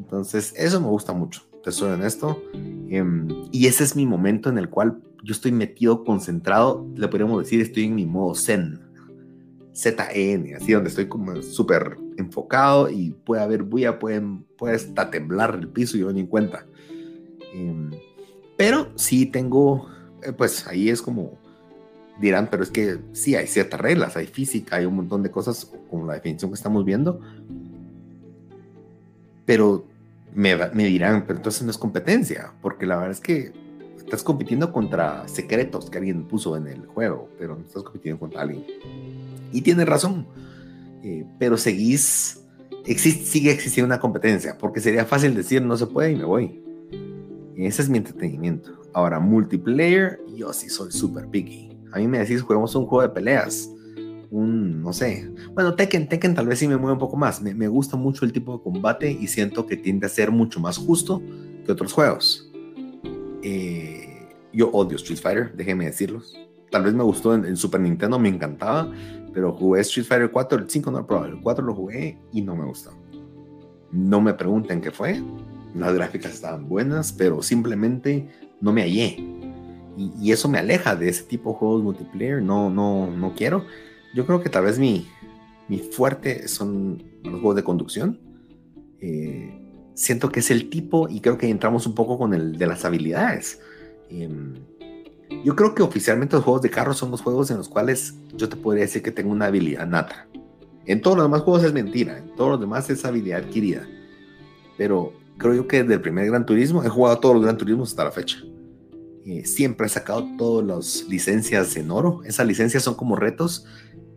[0.00, 2.42] Entonces, eso me gusta mucho, te soy honesto.
[2.88, 7.40] Em, y ese es mi momento en el cual yo estoy metido, concentrado, le podríamos
[7.40, 8.80] decir, estoy en mi modo zen.
[9.76, 14.22] ZN, así donde estoy como súper enfocado y puede haber bulla, puede,
[14.56, 16.66] puede hasta temblar el piso y yo ni cuenta.
[17.52, 17.90] Em,
[18.56, 19.88] pero sí tengo,
[20.22, 21.38] eh, pues ahí es como,
[22.20, 25.70] dirán, pero es que sí hay ciertas reglas, hay física, hay un montón de cosas
[25.88, 27.20] como la definición que estamos viendo.
[29.46, 29.84] Pero
[30.34, 33.52] me, me dirán, pero entonces no es competencia, porque la verdad es que
[33.96, 38.42] estás compitiendo contra secretos que alguien puso en el juego, pero no estás compitiendo contra
[38.42, 38.64] alguien.
[39.52, 40.26] Y tiene razón,
[41.02, 42.44] eh, pero seguís,
[42.84, 46.62] sigue existiendo una competencia, porque sería fácil decir no se puede y me voy.
[47.56, 48.80] Ese es mi entretenimiento.
[48.92, 51.76] Ahora, multiplayer, yo sí soy súper picky.
[51.92, 53.70] A mí me decís, jugamos un juego de peleas,
[54.30, 55.30] un, no sé.
[55.54, 57.42] Bueno, Tekken, Tekken tal vez sí me mueve un poco más.
[57.42, 60.60] Me, me gusta mucho el tipo de combate y siento que tiende a ser mucho
[60.60, 61.22] más justo
[61.64, 62.50] que otros juegos.
[63.42, 66.36] Eh, yo odio Street Fighter, déjenme decirlos.
[66.70, 68.90] Tal vez me gustó en, Super Nintendo, me encantaba,
[69.32, 72.42] pero jugué Street Fighter 4, el 5 no lo probé, el 4 lo jugué y
[72.42, 72.90] no me gustó.
[73.92, 75.22] No me pregunten qué fue,
[75.74, 78.28] las gráficas estaban buenas, pero simplemente
[78.60, 79.16] no me hallé.
[79.96, 83.64] Y, eso me aleja de ese tipo de juegos multiplayer, no, no, no quiero.
[84.14, 85.06] Yo creo que tal vez mi,
[85.68, 88.18] mi fuerte son los juegos de conducción.
[89.00, 89.60] Eh,
[89.94, 92.84] siento que es el tipo, y creo que entramos un poco con el de las
[92.84, 93.60] habilidades.
[94.08, 94.54] Em,
[95.44, 98.48] yo creo que oficialmente los juegos de carros son los juegos en los cuales yo
[98.48, 100.28] te podría decir que tengo una habilidad nata.
[100.86, 103.86] En todos los demás juegos es mentira, en todos los demás es habilidad adquirida.
[104.76, 107.90] Pero creo yo que desde el primer Gran Turismo he jugado todos los Gran Turismos
[107.90, 108.38] hasta la fecha.
[109.24, 112.22] Eh, siempre he sacado todas las licencias en oro.
[112.24, 113.66] Esas licencias son como retos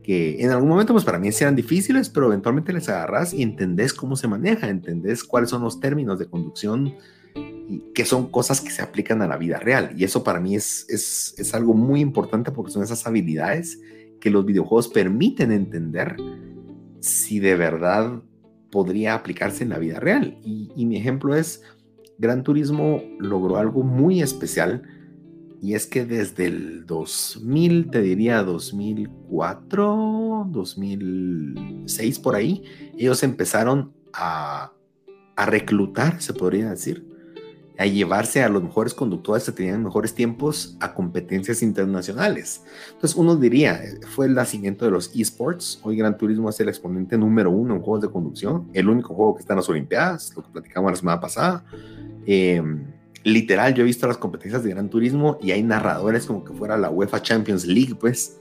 [0.02, 3.94] que en algún momento pues para mí sean difíciles, pero eventualmente les agarras y entendés
[3.94, 6.94] cómo se maneja, entendés cuáles son los términos de conducción
[7.94, 9.94] que son cosas que se aplican a la vida real.
[9.98, 13.80] Y eso para mí es, es, es algo muy importante porque son esas habilidades
[14.20, 16.16] que los videojuegos permiten entender
[17.00, 18.22] si de verdad
[18.72, 20.38] podría aplicarse en la vida real.
[20.44, 21.62] Y, y mi ejemplo es,
[22.18, 24.84] Gran Turismo logró algo muy especial
[25.64, 32.66] y es que desde el 2000, te diría 2004, 2006 por ahí,
[32.98, 34.74] ellos empezaron a,
[35.38, 37.08] a reclutar, se podría decir,
[37.78, 42.64] a llevarse a los mejores conductores que tenían mejores tiempos a competencias internacionales.
[42.88, 43.82] Entonces uno diría,
[44.16, 45.80] fue el nacimiento de los esports.
[45.84, 49.36] Hoy Gran Turismo es el exponente número uno en juegos de conducción, el único juego
[49.36, 51.66] que está en las Olimpiadas, lo que platicamos la semana pasada.
[52.26, 52.62] Eh,
[53.24, 56.78] literal, yo he visto las competencias de Gran Turismo y hay narradores como que fuera
[56.78, 58.38] la UEFA Champions League, pues,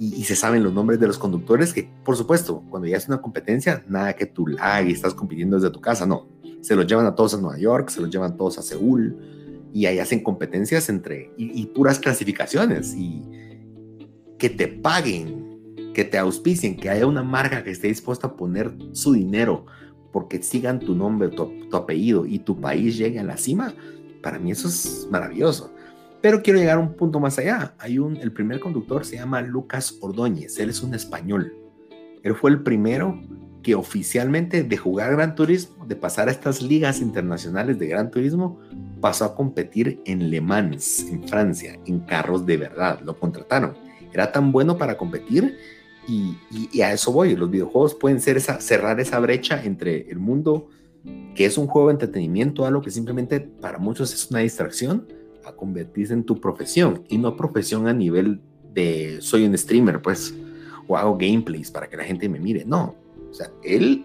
[0.00, 3.20] y, se saben los nombres de los conductores, que por supuesto, cuando ya es una
[3.20, 6.28] competencia, nada que tú lag y estás compitiendo desde tu casa, no.
[6.60, 9.16] Se los llevan a todos a Nueva York, se los llevan todos a Seúl,
[9.72, 13.22] y ahí hacen competencias entre, y, y puras clasificaciones, y
[14.38, 18.72] que te paguen, que te auspicien, que haya una marca que esté dispuesta a poner
[18.92, 19.66] su dinero
[20.12, 23.74] porque sigan tu nombre, tu, tu, apellido y tu país llegue a la cima,
[24.22, 25.72] para mí eso es maravilloso.
[26.20, 27.74] Pero quiero llegar a un punto más allá.
[27.78, 31.52] Hay un, el primer conductor se llama Lucas Ordóñez, él es un español.
[32.22, 33.20] Él fue el primero
[33.68, 38.58] que oficialmente de jugar Gran Turismo, de pasar a estas ligas internacionales de Gran Turismo,
[38.98, 42.98] pasó a competir en Le Mans, en Francia, en carros de verdad.
[43.04, 43.74] Lo contrataron.
[44.10, 45.58] Era tan bueno para competir
[46.08, 46.38] y,
[46.72, 47.36] y, a eso voy.
[47.36, 50.70] Los videojuegos pueden ser esa, cerrar esa brecha entre el mundo
[51.34, 55.08] que es un juego de entretenimiento, algo que simplemente para muchos es una distracción,
[55.44, 58.40] a convertirse en tu profesión y no profesión a nivel
[58.72, 60.34] de soy un streamer, pues,
[60.86, 62.64] o hago gameplays para que la gente me mire.
[62.64, 62.96] No,
[63.30, 64.04] o sea, él,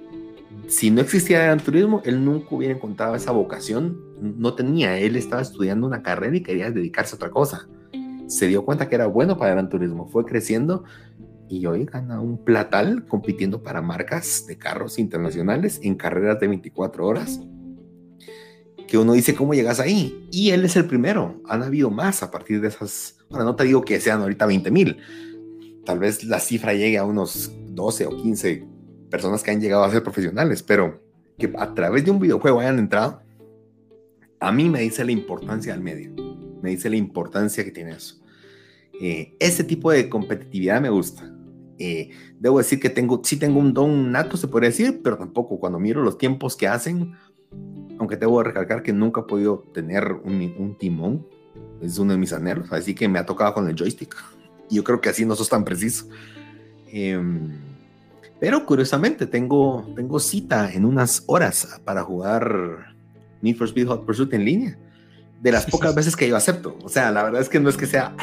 [0.67, 5.41] si no existía el turismo, él nunca hubiera encontrado esa vocación, no tenía, él estaba
[5.41, 7.67] estudiando una carrera y quería dedicarse a otra cosa.
[8.27, 10.83] Se dio cuenta que era bueno para el turismo, fue creciendo
[11.49, 17.05] y hoy gana un platal compitiendo para marcas de carros internacionales en carreras de 24
[17.05, 17.39] horas.
[18.87, 20.27] que uno dice, ¿cómo llegas ahí?
[20.31, 21.41] Y él es el primero.
[21.47, 23.17] Han habido más a partir de esas.
[23.29, 24.97] Bueno, no te digo que sean ahorita 20 mil.
[25.85, 28.72] Tal vez la cifra llegue a unos 12 o 15
[29.13, 30.99] personas que han llegado a ser profesionales, pero
[31.37, 33.21] que a través de un videojuego hayan entrado,
[34.39, 36.09] a mí me dice la importancia del medio.
[36.63, 38.19] Me dice la importancia que tiene eso.
[38.99, 41.31] Eh, ese tipo de competitividad me gusta.
[41.77, 45.59] Eh, debo decir que tengo, sí tengo un don nato, se podría decir, pero tampoco
[45.59, 47.13] cuando miro los tiempos que hacen,
[47.99, 51.27] aunque debo recalcar que nunca he podido tener un, timón,
[51.83, 54.15] es uno de mis anhelos, así que me ha tocado con el joystick.
[54.71, 56.07] Y yo creo que así no sos tan preciso.
[56.87, 57.72] Em,
[58.43, 62.93] pero curiosamente tengo, tengo cita en unas horas para jugar
[63.41, 64.77] Need for Speed Hot Pursuit en línea.
[65.41, 66.77] De las pocas veces que yo acepto.
[66.83, 68.13] O sea, la verdad es que no es que sea,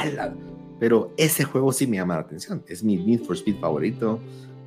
[0.78, 2.62] pero ese juego sí me llama la atención.
[2.68, 4.20] Es mi Need for Speed favorito.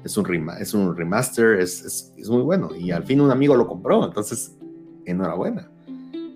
[0.04, 2.76] Es un, es un remaster, es, es, muy bueno.
[2.76, 4.58] Y al fin un amigo lo compró, entonces,
[5.06, 5.70] enhorabuena.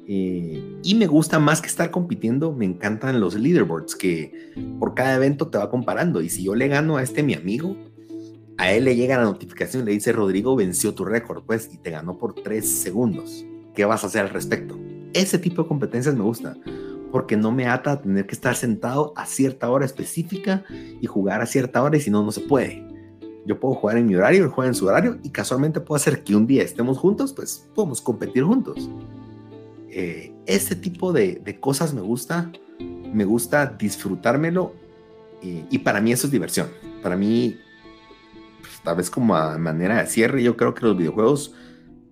[0.08, 5.16] Eh, y me gusta más que estar compitiendo, me encantan los leaderboards que por cada
[5.16, 6.22] evento te va comparando.
[6.22, 7.76] Y si yo le gano a este mi amigo,
[8.58, 11.78] a él le llega la notificación y le dice, Rodrigo venció tu récord, pues, y
[11.78, 13.46] te ganó por tres segundos.
[13.76, 14.78] ¿Qué vas a hacer al respecto?
[15.14, 16.56] Ese tipo de competencias me gusta
[17.12, 21.42] porque no me ata a tener que estar sentado a cierta hora específica y jugar
[21.42, 22.86] a cierta hora y si no, no se puede.
[23.46, 26.24] Yo puedo jugar en mi horario, él juega en su horario y casualmente puedo hacer
[26.24, 28.90] que un día estemos juntos, pues podemos competir juntos.
[29.90, 32.52] Eh, este tipo de, cosas me gusta,
[33.14, 34.74] me gusta disfrutármelo
[35.42, 36.68] y, para mí eso es diversión.
[37.02, 37.58] Para mí,
[38.60, 41.54] pues, tal vez como a manera de cierre, yo creo que los videojuegos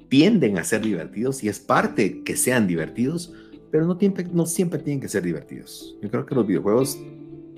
[0.10, 3.34] tienden a ser divertidos y es parte que sean divertidos,
[3.72, 3.98] pero no,
[4.34, 5.98] no siempre tienen que ser divertidos.
[6.02, 6.98] Yo creo que los videojuegos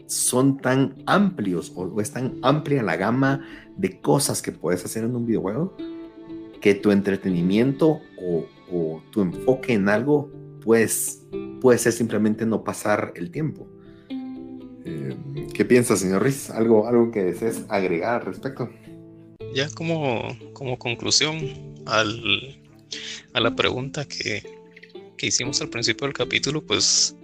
[0.08, 3.45] son tan amplios o, es tan amplia la gama
[3.76, 5.76] de cosas que puedes hacer en un videojuego
[6.62, 8.45] que tu entretenimiento o,
[9.12, 10.30] tu enfoque en algo
[10.62, 11.26] pues,
[11.62, 13.65] puede ser simplemente no pasar el tiempo.
[14.88, 15.15] Eh,
[15.54, 16.50] ¿Qué piensas, señor Riz?
[16.50, 18.69] ¿Algo, algo que desees agregar al respecto?
[19.54, 20.23] Ya como,
[20.54, 21.39] como conclusión
[21.86, 22.62] al,
[23.34, 24.43] a la pregunta que,
[25.17, 27.15] que hicimos al principio del capítulo, pues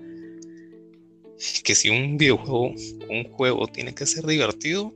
[1.63, 2.73] que si un videojuego,
[3.09, 4.93] un juego tiene que ser divertido,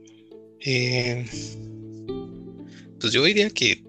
[0.60, 1.24] eh,
[3.00, 3.82] pues yo diría que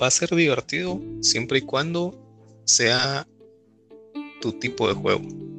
[0.00, 2.18] va a ser divertido siempre y cuando
[2.64, 3.26] sea
[4.40, 5.49] tu tipo de juego.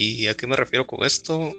[0.00, 1.52] ¿Y a qué me refiero con esto?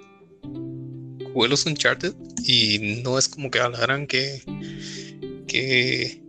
[1.34, 2.14] Jugué Uncharted
[2.46, 4.42] y no es como que hablaran que,
[5.46, 6.24] que,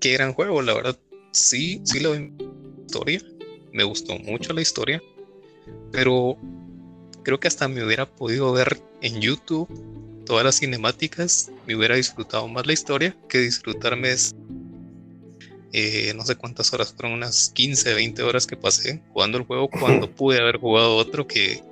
[0.00, 0.98] que eran juegos, la verdad
[1.32, 3.20] sí, sí lo historia,
[3.70, 5.02] me gustó mucho la historia,
[5.92, 6.38] pero
[7.22, 9.68] creo que hasta me hubiera podido ver en YouTube
[10.24, 14.08] todas las cinemáticas, me hubiera disfrutado más la historia que disfrutarme
[15.72, 19.68] eh, no sé cuántas horas, fueron unas 15, 20 horas que pasé jugando el juego
[19.68, 21.62] cuando pude haber jugado otro que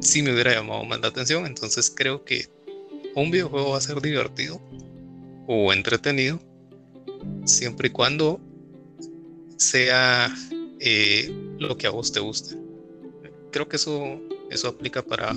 [0.00, 1.46] sí me hubiera llamado más la atención.
[1.46, 2.48] Entonces creo que
[3.14, 4.60] un videojuego va a ser divertido
[5.46, 6.38] o entretenido
[7.44, 8.40] siempre y cuando
[9.56, 10.32] sea
[10.80, 12.56] eh, lo que a vos te guste.
[13.50, 15.34] Creo que eso, eso aplica para,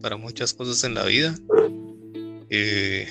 [0.00, 1.34] para muchas cosas en la vida.
[2.50, 3.06] Eh,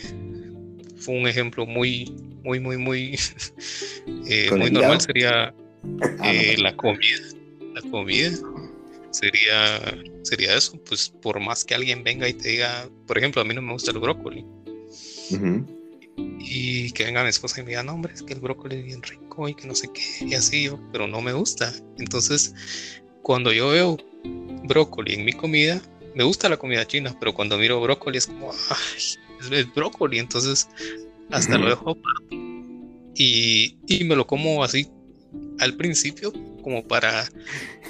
[1.00, 2.12] fue un ejemplo muy,
[2.44, 3.20] muy, muy, muy,
[4.28, 5.02] eh, muy normal.
[5.02, 5.54] Sería
[6.20, 7.18] ah, la comida.
[7.74, 8.32] La comida
[9.12, 10.80] sería, sería eso.
[10.84, 13.74] Pues por más que alguien venga y te diga, por ejemplo, a mí no me
[13.74, 14.46] gusta el brócoli
[16.40, 18.86] y que venga mi esposa y me diga, no, hombre, es que el brócoli es
[18.86, 21.72] bien rico y que no sé qué, y así, yo, pero no me gusta.
[21.98, 22.56] Entonces,
[23.22, 23.98] cuando yo veo
[24.64, 25.82] brócoli en mi comida,
[26.16, 29.02] me gusta la comida china, pero cuando miro brócoli es como, ay,
[29.40, 30.68] es, brócoli, entonces
[31.32, 31.98] hasta lo dejo
[33.16, 34.90] y, y me lo como así
[35.60, 36.32] al principio,
[36.64, 37.30] como para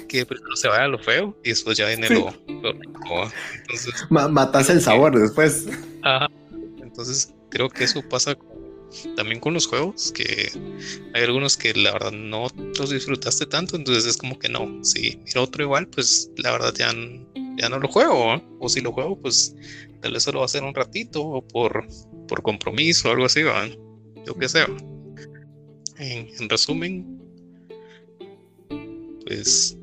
[0.08, 3.30] que primero se vaya lo feo y después ya viene lo, rico.
[3.54, 5.66] Entonces, matas el sabor después.
[6.02, 6.28] Ajá.
[6.82, 8.36] Entonces, creo que eso pasa
[9.16, 10.50] también con los juegos, que
[11.14, 12.48] hay algunos que la verdad no
[12.78, 16.74] los disfrutaste tanto, entonces es como que no, si mira otro igual, pues la verdad
[16.76, 16.92] ya,
[17.60, 19.54] ya no lo juego, o si lo juego, pues
[20.00, 21.86] tal vez solo va a ser un ratito, o por,
[22.26, 23.68] por compromiso o algo así, ¿va?
[24.26, 24.64] yo qué sé.
[25.98, 27.20] En, resumen,
[29.26, 29.76] pues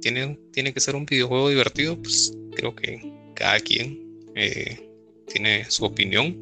[0.00, 4.00] tiene, tiene que ser un videojuego divertido, pues creo que cada quien
[4.36, 4.88] eh,
[5.26, 6.36] tiene su opinión,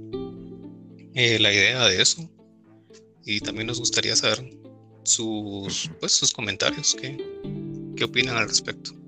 [1.15, 2.31] eh, la idea de eso.
[3.25, 4.51] Y también nos gustaría saber
[5.05, 7.17] sus, pues, sus comentarios, qué,
[7.97, 9.00] qué opinan al respecto.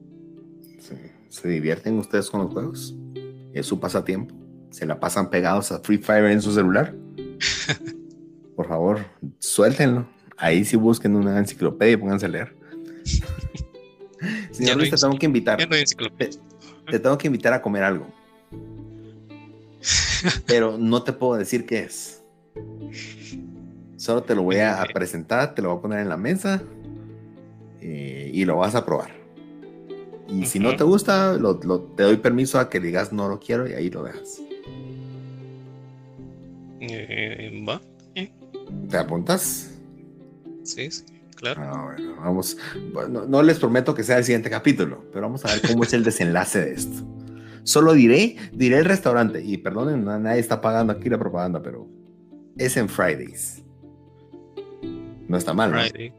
[1.33, 2.95] ¿Se divierten ustedes con los juegos?
[3.55, 4.35] ¿Es su pasatiempo?
[4.71, 6.95] ¿Se la pasan pegados a Free Fire en su celular?
[8.55, 9.07] Por favor,
[9.39, 10.07] suéltenlo.
[10.37, 12.55] Ahí sí busquen una enciclopedia y pónganse a leer.
[14.51, 15.57] Señor Luis, te tengo que invitar.
[15.57, 18.07] te tengo que invitar a comer algo.
[20.47, 22.23] Pero no te puedo decir qué es.
[23.97, 26.63] Solo te lo voy a presentar, te lo voy a poner en la mesa
[27.81, 29.22] eh, y lo vas a probar.
[30.33, 31.39] Y si no te gusta,
[31.97, 34.41] te doy permiso a que digas no lo quiero y ahí lo dejas.
[36.81, 37.81] Eh, ¿Va?
[38.89, 39.71] ¿Te apuntas?
[40.65, 41.05] Sí, sí,
[41.37, 41.63] claro.
[41.63, 42.57] Ah, vamos.
[43.29, 46.05] no les prometo que sea el siguiente capítulo, pero vamos a ver cómo es el
[46.05, 47.07] desenlace de esto.
[47.65, 49.43] Solo diré, diré el restaurante.
[49.43, 51.89] Y perdonen, nadie está pagando aquí la propaganda, pero
[52.57, 53.63] es en Fridays.
[55.29, 55.71] No está mal.
[55.71, 56.13] Friday.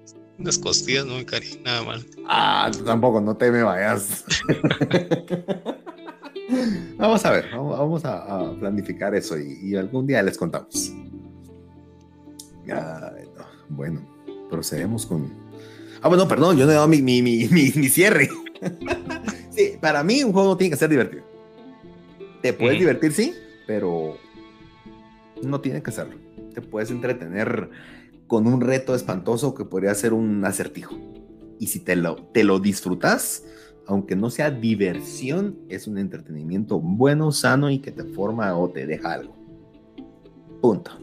[0.43, 2.05] Unas costillas no me caen nada mal.
[2.27, 4.25] Ah, tampoco, no te me vayas.
[6.97, 10.91] vamos a ver, vamos a, planificar eso y, algún día les contamos.
[13.69, 14.05] bueno,
[14.49, 15.31] procedemos con.
[16.01, 18.29] Ah, bueno, perdón, yo no he dado mi, mi, mi, mi cierre.
[19.49, 21.23] sí, para mí un juego tiene que ser divertido.
[22.41, 23.33] Te puedes divertir, sí,
[23.65, 24.17] pero
[25.41, 26.17] no tiene que serlo.
[26.53, 27.69] Te puedes entretener
[28.33, 30.95] con un reto espantoso que podría ser un acertijo.
[31.59, 33.45] Y si te lo, te lo disfrutas,
[33.85, 38.87] aunque no sea diversión, es un entretenimiento bueno, sano y que te forma o te
[38.87, 39.35] deja algo.
[40.63, 40.93] Punto.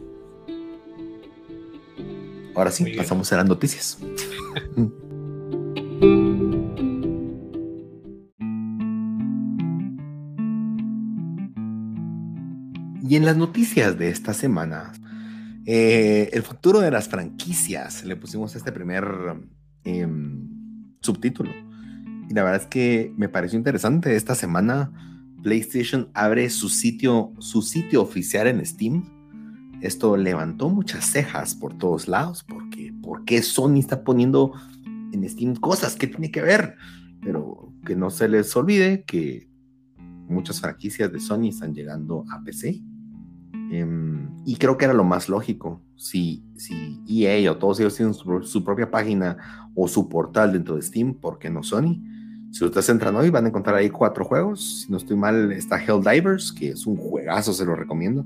[2.53, 3.97] Ahora sí, pasamos a las noticias.
[13.07, 14.93] Y en las noticias de esta semana,
[15.65, 19.05] eh, el futuro de las franquicias, le pusimos este primer
[19.83, 20.47] em,
[21.01, 21.51] subtítulo.
[22.29, 24.15] Y la verdad es que me pareció interesante.
[24.15, 24.91] Esta semana
[25.43, 29.03] PlayStation abre su sitio, su sitio oficial en Steam.
[29.81, 34.53] Esto levantó muchas cejas por todos lados, porque ¿por qué Sony está poniendo
[35.11, 35.95] en Steam cosas?
[35.95, 36.75] ¿Qué tiene que ver?
[37.21, 39.49] Pero que no se les olvide que
[40.27, 42.81] muchas franquicias de Sony están llegando a PC
[43.71, 45.81] Em, y creo que era lo más lógico.
[45.95, 50.81] Si, si EA o todos ellos tienen su, propia página o su portal dentro de
[50.81, 52.03] Steam, ¿por qué no Sony?
[52.51, 54.81] Si ustedes entran hoy, van a encontrar ahí cuatro juegos.
[54.81, 58.25] Si no estoy mal, está Helldivers, que es un juegazo, se lo recomiendo.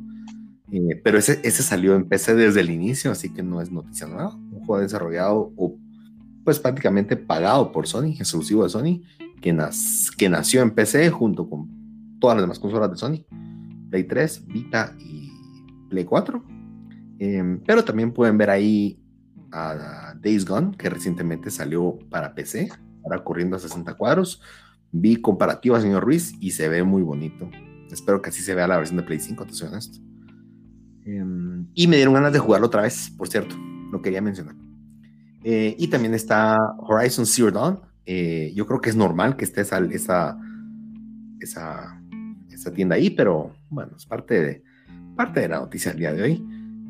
[0.71, 4.07] Eh, pero ese, ese salió en PC desde el inicio, así que no es noticia
[4.07, 4.33] nueva.
[4.33, 5.77] Un juego desarrollado o
[6.43, 9.01] pues prácticamente pagado por Sony, exclusivo de Sony,
[9.41, 9.55] que,
[10.17, 13.25] que nació en PC junto con todas las demás consolas de Sony.
[13.91, 15.24] Play 3, Vita y
[15.89, 16.43] Play 4.
[17.19, 18.99] Em, pero también pueden ver ahí
[19.51, 22.69] a Days Gone, que recientemente salió para PC,
[23.03, 24.41] ahora corriendo a 60 cuadros.
[24.91, 27.49] Vi comparativa, señor Ruiz, y se ve muy bonito.
[27.91, 29.99] Espero que así se vea la versión de Play 5, te soy honesto.
[31.05, 33.55] Em, y me dieron ganas de jugarlo otra vez, por cierto,
[33.91, 34.55] lo quería mencionar.
[35.43, 37.79] Eh, y también está Horizon Zero Dawn.
[38.05, 40.37] Eh, yo creo que es normal que esté esa, esa,
[41.39, 42.01] esa,
[42.49, 44.63] esa tienda ahí, pero bueno, es parte de,
[45.15, 46.45] parte de la noticia del día de hoy.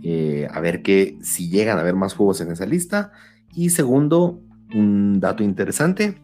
[0.08, 3.12] Eh, a ver que si llegan a haber más juegos en esa lista.
[3.54, 4.42] Y segundo,
[4.74, 6.16] un dato interesante,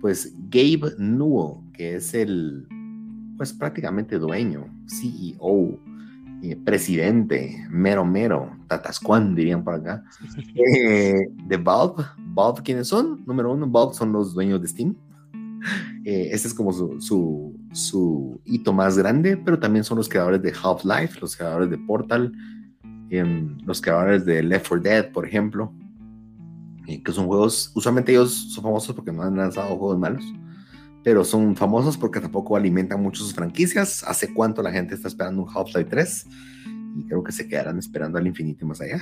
[0.00, 2.66] pues Gabe Newell, que es el,
[3.36, 5.78] pues prácticamente dueño, CEO,
[6.42, 10.04] eh, presidente, mero mero, tatascuán dirían por acá,
[10.54, 12.04] eh, de Valve.
[12.18, 13.24] Valve, ¿quiénes son?
[13.26, 14.94] Número uno, Valve son los dueños de Steam.
[16.04, 17.56] Este es como su, su,
[18.44, 22.32] hito más grande, pero también son los creadores de Half-Life, los creadores de Portal,
[23.10, 25.72] em, los creadores de Left 4 Dead, por ejemplo,
[26.86, 30.24] eh, que son juegos, usualmente ellos son famosos porque no han lanzado juegos malos,
[31.04, 34.04] pero son famosos porque tampoco alimentan mucho sus franquicias.
[34.04, 36.26] ¿Hace cuánto la gente está esperando un Half-Life 3?
[36.96, 39.00] Y creo que se quedarán esperando al infinito y más allá.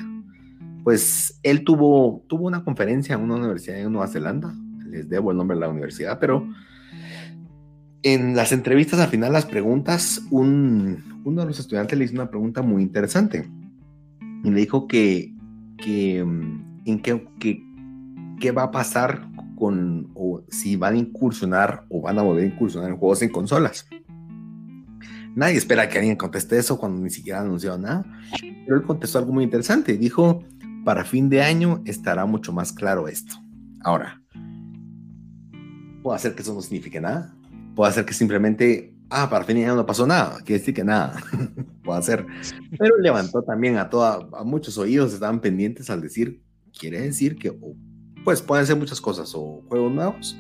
[0.85, 4.55] Pues él tuvo, tuvo una conferencia en una universidad en Nueva Zelanda,
[4.87, 6.47] les debo el nombre de la universidad, pero
[8.03, 12.31] en las entrevistas al final, las preguntas, un, uno de los estudiantes le hizo una
[12.31, 13.49] pregunta muy interesante
[14.43, 15.35] y le dijo que,
[15.77, 17.63] que mm, en qué, que,
[18.41, 22.55] qué va a pasar con, o si van a incursionar o van a volver a
[22.55, 23.87] incursionar en juegos en consolas.
[25.37, 28.05] Nadie espera que alguien conteste eso cuando ni siquiera ha anunciado nada,
[28.67, 29.97] pero él contestó algo muy interesante.
[29.97, 30.43] Dijo,
[30.85, 33.37] para fin de año estará mucho más claro esto.
[33.83, 34.21] Ahora,
[36.03, 37.35] Puede hacer que eso no signifique nada.
[37.75, 40.39] Puede hacer que simplemente, ah, para fin no pasó nada.
[40.45, 41.21] Quiere decir que nada.
[41.85, 42.27] Puede hacer.
[42.79, 46.43] Pero levantó también a, toda, a muchos oídos, estaban pendientes al decir,
[46.79, 47.57] quiere decir que,
[48.25, 50.37] pues pueden ser muchas cosas, o juegos nuevos,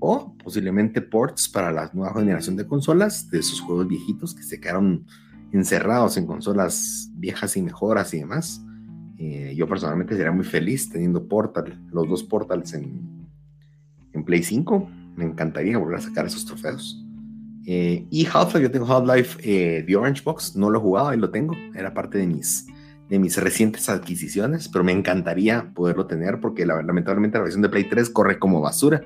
[0.00, 4.60] o posiblemente ports para la nueva generación de consolas, de esos juegos viejitos que se
[4.60, 5.06] quedaron
[5.52, 8.62] encerrados en consolas viejas y mejoras y demás.
[9.18, 13.26] Eh, yo personalmente sería muy feliz teniendo Portal, los dos Portals en,
[14.12, 14.90] en Play 5.
[15.18, 17.04] Me encantaría volver a sacar esos trofeos.
[17.66, 21.18] Eh, y Half-Life, yo tengo Half-Life eh, The Orange Box, no lo he jugado, ahí
[21.18, 22.66] lo tengo, era parte de mis,
[23.08, 27.88] de mis recientes adquisiciones, pero me encantaría poderlo tener porque lamentablemente la versión de Play
[27.88, 29.02] 3 corre como basura,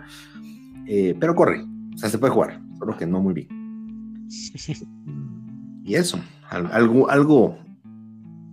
[0.87, 4.29] eh, pero corre, o sea, se puede jugar, solo que no muy bien.
[5.83, 7.59] y eso, algo, algo,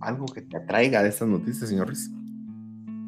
[0.00, 2.10] algo que te atraiga de estas noticias, señor Riz.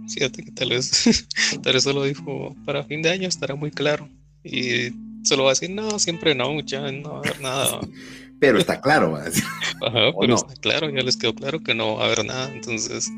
[0.08, 1.26] Fíjate que tal vez,
[1.62, 4.08] tal vez solo dijo para fin de año estará muy claro.
[4.44, 4.92] Y
[5.24, 7.80] solo va a decir, no, siempre no, ya no va a haber nada.
[8.42, 9.16] pero está claro.
[9.16, 12.52] Ajá, pero está claro, ya les quedó claro que no va a haber nada.
[12.52, 13.08] Entonces,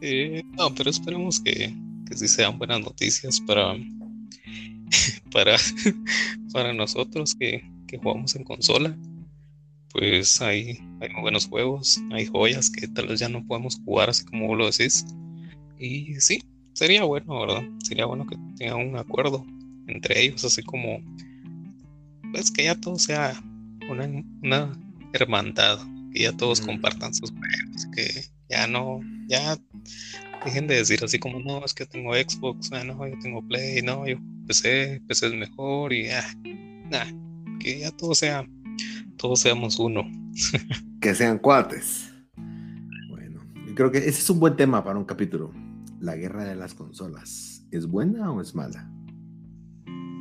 [0.00, 1.74] eh, no, pero esperemos que,
[2.08, 3.74] que sí sean buenas noticias para,
[5.32, 5.56] para,
[6.52, 8.96] para nosotros que, que jugamos en consola.
[9.90, 14.24] Pues hay, hay buenos juegos, hay joyas que tal vez ya no podemos jugar así
[14.24, 15.04] como vos lo decís.
[15.80, 16.42] Y sí,
[16.74, 17.62] sería bueno, ¿verdad?
[17.82, 19.44] Sería bueno que tengan un acuerdo
[19.86, 21.00] entre ellos, así como
[22.32, 23.40] pues que ya todo sea
[23.88, 24.08] una,
[24.42, 24.78] una
[25.12, 25.78] hermandad,
[26.12, 29.56] que ya todos compartan sus juegos, que ya no, ya
[30.44, 33.82] dejen de decir así como no, es que tengo Xbox, ah, no, yo tengo Play,
[33.82, 34.16] no, yo
[34.46, 36.24] PC, PC es mejor y ya,
[36.92, 37.06] ah,
[37.60, 38.46] que ya todo sea,
[39.16, 40.02] todos seamos uno.
[41.00, 42.12] que sean cuates.
[43.08, 45.52] Bueno, yo creo que ese es un buen tema para un capítulo.
[46.00, 47.64] La guerra de las consolas.
[47.70, 48.90] ¿Es buena o es mala?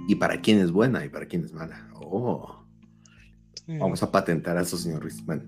[0.08, 1.90] ¿Y para quién es buena y para quién es mala?
[1.96, 2.64] Oh.
[3.68, 5.24] Vamos a patentar a eso, señor Ruiz.
[5.26, 5.44] Bueno.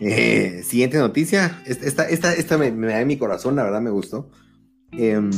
[0.00, 1.62] Eh, siguiente noticia.
[1.66, 4.30] Esta, esta, esta me, da en mi corazón, la verdad me gustó.
[4.92, 5.30] Em,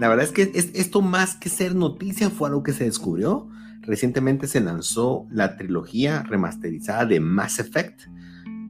[0.00, 3.48] la verdad es que esto más que ser noticia fue algo que se descubrió.
[3.82, 8.02] Recientemente se lanzó la trilogía remasterizada de Mass Effect.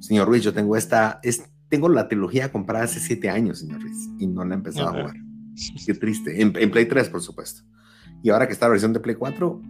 [0.01, 4.09] Señor Ruiz, yo tengo esta, es, tengo la trilogía comprada hace siete años, señor Ruiz,
[4.19, 5.17] y no la he empezado a jugar.
[5.87, 6.41] Qué triste.
[6.41, 7.63] En, en Play 3, por supuesto.
[8.23, 9.61] Y ahora que está la versión de Play 4,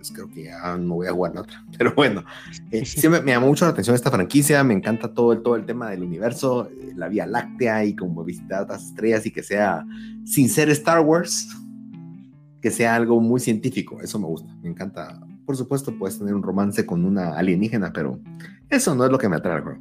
[0.00, 1.64] pues creo que ya no voy a jugar la otra.
[1.78, 2.24] Pero bueno,
[2.70, 5.66] eh, siempre me llamó mucho la atención esta franquicia, me encanta todo el, todo el
[5.66, 9.84] tema del universo, eh, la Vía Láctea y como visitar las estrellas y que sea,
[10.24, 11.48] sin ser Star Wars,
[12.62, 15.20] que sea algo muy científico, eso me gusta, me encanta.
[15.44, 18.20] Por supuesto, puedes tener un romance con una alienígena, pero
[18.68, 19.80] eso no es lo que me atrae al juego.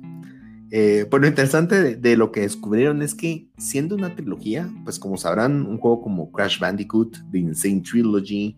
[0.71, 5.17] Eh, pues lo interesante de, lo que descubrieron es que siendo una trilogía, pues como
[5.17, 8.55] sabrán, un juego como Crash Bandicoot, The Insane Trilogy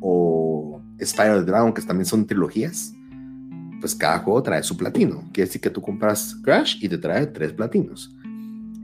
[0.00, 2.92] o Spyro the Dragon, que también son trilogías,
[3.80, 5.20] pues cada juego trae su platino.
[5.32, 8.10] Quiere decir que tú compras Crash y te trae tres platinos.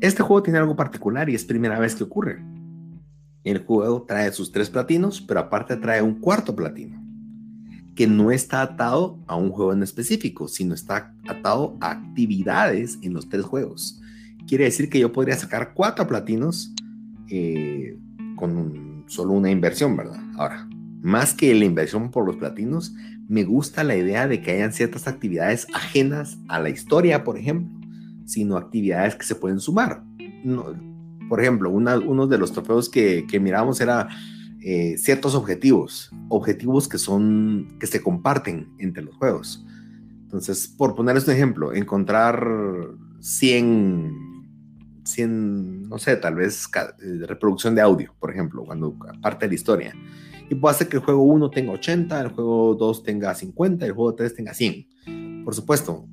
[0.01, 2.41] Este juego tiene algo particular y es primera vez que ocurre.
[3.43, 7.00] El juego trae sus tres platinos, pero aparte trae un cuarto platino
[7.95, 13.13] que no está atado a un juego en específico, sino está atado a actividades en
[13.13, 14.01] los tres juegos.
[14.47, 16.73] Quiere decir que yo podría sacar cuatro platinos
[17.29, 17.97] eh,
[18.37, 20.21] con solo una inversión, ¿verdad?
[20.37, 20.69] Ahora,
[21.03, 22.95] más que la inversión por los platinos,
[23.29, 27.79] me gusta la idea de que hayan ciertas actividades ajenas a la historia, por ejemplo,
[28.25, 30.03] sino actividades que se pueden sumar.
[31.29, 34.09] por ejemplo, uno de los trofeos que, que miramos era
[34.63, 39.65] eh, ciertos objetivos, objetivos que son, que se comparten entre los juegos.
[40.23, 42.47] Entonces, por ponerles un ejemplo, encontrar
[43.21, 44.15] 100,
[45.05, 49.55] 100, no sé, tal vez eh, reproducción de audio, por ejemplo, cuando parte de la
[49.55, 49.95] historia.
[50.49, 53.93] Y puede hacer que el juego 1 tenga 80, el juego 2 tenga 50, el
[53.93, 55.45] juego 3 tenga 100.
[55.45, 56.07] Por supuesto,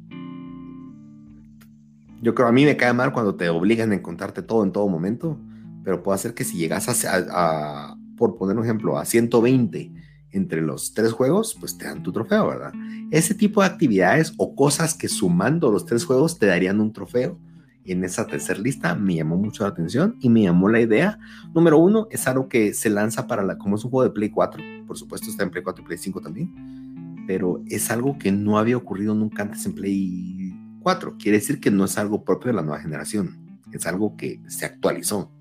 [2.21, 4.87] yo creo a mí me cae mal cuando te obligan a encontrarte todo en todo
[4.87, 5.39] momento,
[5.83, 9.91] pero puede hacer que si llegas a, por poner un ejemplo, a 120
[10.31, 12.73] entre los tres juegos, pues te dan tu trofeo, ¿verdad?
[13.11, 17.39] Ese tipo de actividades o cosas que sumando los tres juegos te darían un trofeo.
[17.85, 21.19] En esa tercera lista me llamó mucho la atención y me llamó la idea.
[21.55, 24.29] Número uno, es algo que se lanza para la, como es un juego de Play
[24.29, 28.31] 4, por supuesto está en Play 4 y Play 5 también, pero es algo que
[28.31, 31.15] no había ocurrido nunca antes en Play 4.
[31.17, 34.65] Quiere decir que no es algo propio de la nueva generación, es algo que se
[34.65, 35.31] actualizó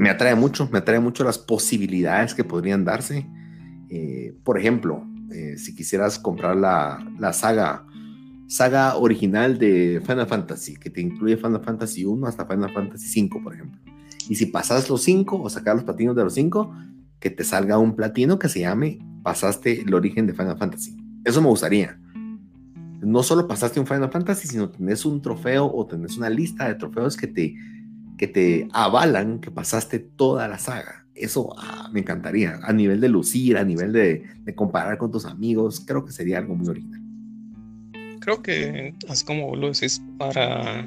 [0.00, 3.26] me atrae mucho, me atrae mucho las posibilidades que podrían darse.
[3.90, 7.84] Eh, por ejemplo, eh, si quisieras comprar la, la, saga,
[8.48, 13.42] saga original de Final Fantasy, que te incluye Final Fantasy 1 hasta Final Fantasy 5,
[13.42, 13.78] por ejemplo.
[14.26, 16.74] Y si pasas los 5 o sacar los platinos de los 5,
[17.18, 20.96] que te salga un platino que se llame Pasaste el origen de Final Fantasy.
[21.26, 22.00] Eso me gustaría.
[23.02, 26.76] No solo pasaste un Final Fantasy, sino tenés un trofeo o tenés una lista de
[26.76, 27.54] trofeos que te
[28.20, 31.06] que te avalan que pasaste toda la saga.
[31.14, 32.60] Eso ah, me encantaría.
[32.62, 36.54] A nivel de lucir, a nivel de, comparar con tus amigos, creo que sería algo
[36.54, 37.00] muy original.
[38.20, 40.86] Creo que, así como lo decís, para,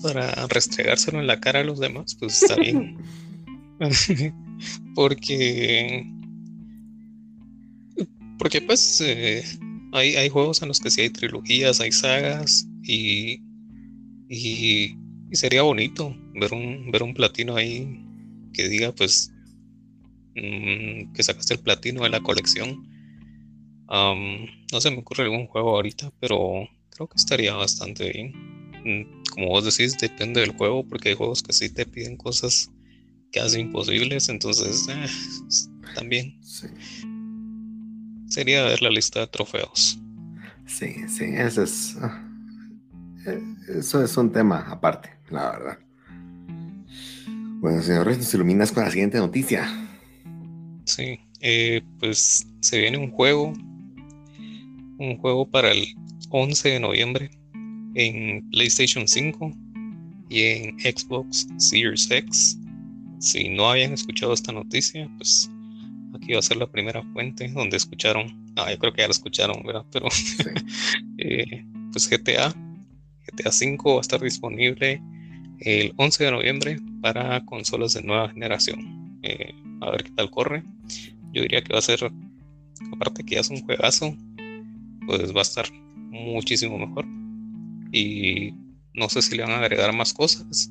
[0.00, 2.98] para restregárselo en la cara a los demás, pues está bien.
[4.94, 6.06] porque
[8.38, 9.42] porque pues eh,
[9.90, 13.42] hay, hay, juegos en los que sí hay trilogías, hay sagas y,
[14.28, 14.96] y,
[15.36, 18.04] sería bonito ver un, ver un platino ahí
[18.52, 19.32] que diga pues
[20.34, 22.86] mm, que sacaste el platino de la colección.
[23.88, 28.32] no se me ocurre algún juego ahorita, pero creo que estaría bastante bien.
[28.84, 32.70] Mm, como vos decís, depende del juego, porque hay juegos que sí te piden cosas
[33.32, 35.06] casi imposibles, entonces eh,
[35.94, 36.38] también.
[38.28, 39.98] Sería ver la lista de trofeos.
[40.66, 41.96] Sí, sí, eso es.
[43.26, 43.40] Eh,
[43.78, 45.78] eso es un tema aparte, la verdad.
[47.60, 49.68] Bueno, señor nos iluminas con la siguiente noticia.
[50.84, 53.52] Sí, eh, pues se viene un juego,
[54.98, 55.86] un juego para el
[56.30, 57.30] 11 de noviembre
[57.94, 59.52] en PlayStation 5
[60.28, 62.58] y en Xbox Series X.
[63.20, 65.48] Si no habían escuchado esta noticia, pues
[66.14, 69.12] aquí va a ser la primera fuente donde escucharon, ah, yo creo que ya la
[69.12, 69.84] escucharon, ¿verdad?
[69.92, 70.08] Pero
[71.18, 72.52] eh, pues GTA,
[73.26, 75.00] GTA 5 va a estar disponible
[75.60, 79.18] el 11 de noviembre para consolas de nueva generación.
[79.22, 80.62] Eh, a ver qué tal corre.
[81.32, 82.10] Yo diría que va a ser,
[82.92, 84.16] aparte que ya es un juegazo,
[85.06, 85.66] pues va a estar
[86.10, 87.06] muchísimo mejor.
[87.92, 88.54] Y
[88.94, 90.68] no sé si le van a agregar más cosas,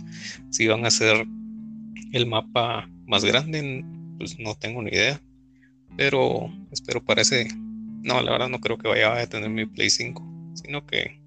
[0.49, 1.25] si van a hacer
[2.11, 3.83] el mapa más grande,
[4.17, 5.21] pues no tengo ni idea.
[5.97, 7.47] Pero espero parece.
[8.03, 10.53] No, la verdad no creo que vaya a tener mi Play 5.
[10.55, 11.20] Sino que.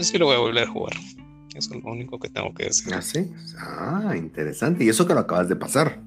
[0.00, 0.94] Pues sí lo voy a volver a jugar.
[1.54, 2.90] Eso es lo único que tengo que decir.
[2.94, 3.30] Ah, sí.
[3.58, 4.82] Ah, interesante.
[4.82, 6.00] Y eso que lo acabas de pasar.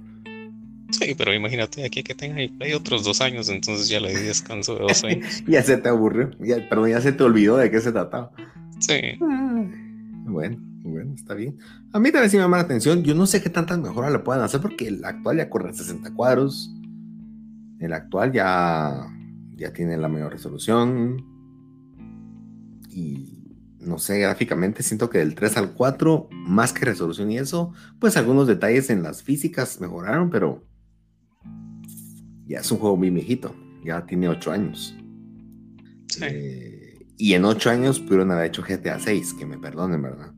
[0.90, 4.74] Sí, pero imagínate aquí que tenga Play otros dos años, entonces ya le di descanso
[4.74, 5.44] de dos años.
[5.48, 8.32] ya se te aburrió, ya, perdón, ya se te olvidó de qué se trataba.
[8.80, 8.96] Sí.
[10.26, 11.60] bueno, bueno, está bien.
[11.92, 13.04] A mí también sí me llama la atención.
[13.04, 16.16] Yo no sé qué tantas mejoras le puedan hacer porque el actual ya corre 60
[16.16, 16.74] cuadros.
[17.78, 19.06] El actual ya,
[19.56, 21.24] ya tiene la mayor resolución.
[22.90, 23.43] Y
[23.86, 28.18] no sé, gráficamente siento que del 3 al 4, más que resolución y eso, pues
[28.18, 30.64] algunos detalles en las físicas mejoraron, pero
[32.46, 33.56] ya es un juego muy viejito.
[33.84, 34.96] Ya tiene 8 años.
[36.22, 40.32] Eh, y en 8 años pudieron haber hecho GTA 6, que me perdonen, ¿verdad?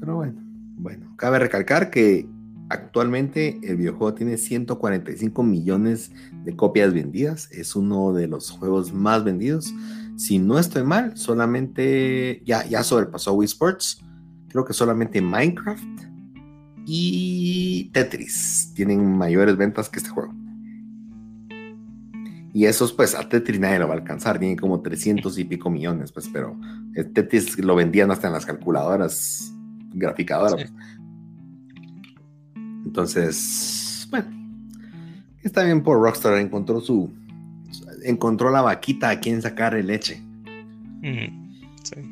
[0.00, 0.42] Pero bueno,
[0.76, 2.26] bueno, cabe recalcar que
[2.72, 6.10] Actualmente el videojuego tiene 145 millones
[6.42, 7.50] de copias vendidas.
[7.52, 9.74] Es uno de los juegos más vendidos.
[10.16, 14.00] Si no estoy mal, solamente ya, ya sobrepasó Wii Sports.
[14.48, 16.02] Creo que solamente Minecraft
[16.84, 20.34] y Tetris tienen mayores ventas que este juego.
[22.54, 24.38] Y esos, pues, a Tetris nadie lo va a alcanzar.
[24.38, 26.58] Tienen como 300 y pico millones, pues, pero
[27.14, 29.52] Tetris lo vendían hasta en las calculadoras
[29.94, 30.70] graficadoras.
[32.84, 34.26] Entonces, bueno,
[35.42, 37.10] está bien por Rockstar, encontró su,
[38.04, 40.22] encontró la vaquita a quien sacar leche.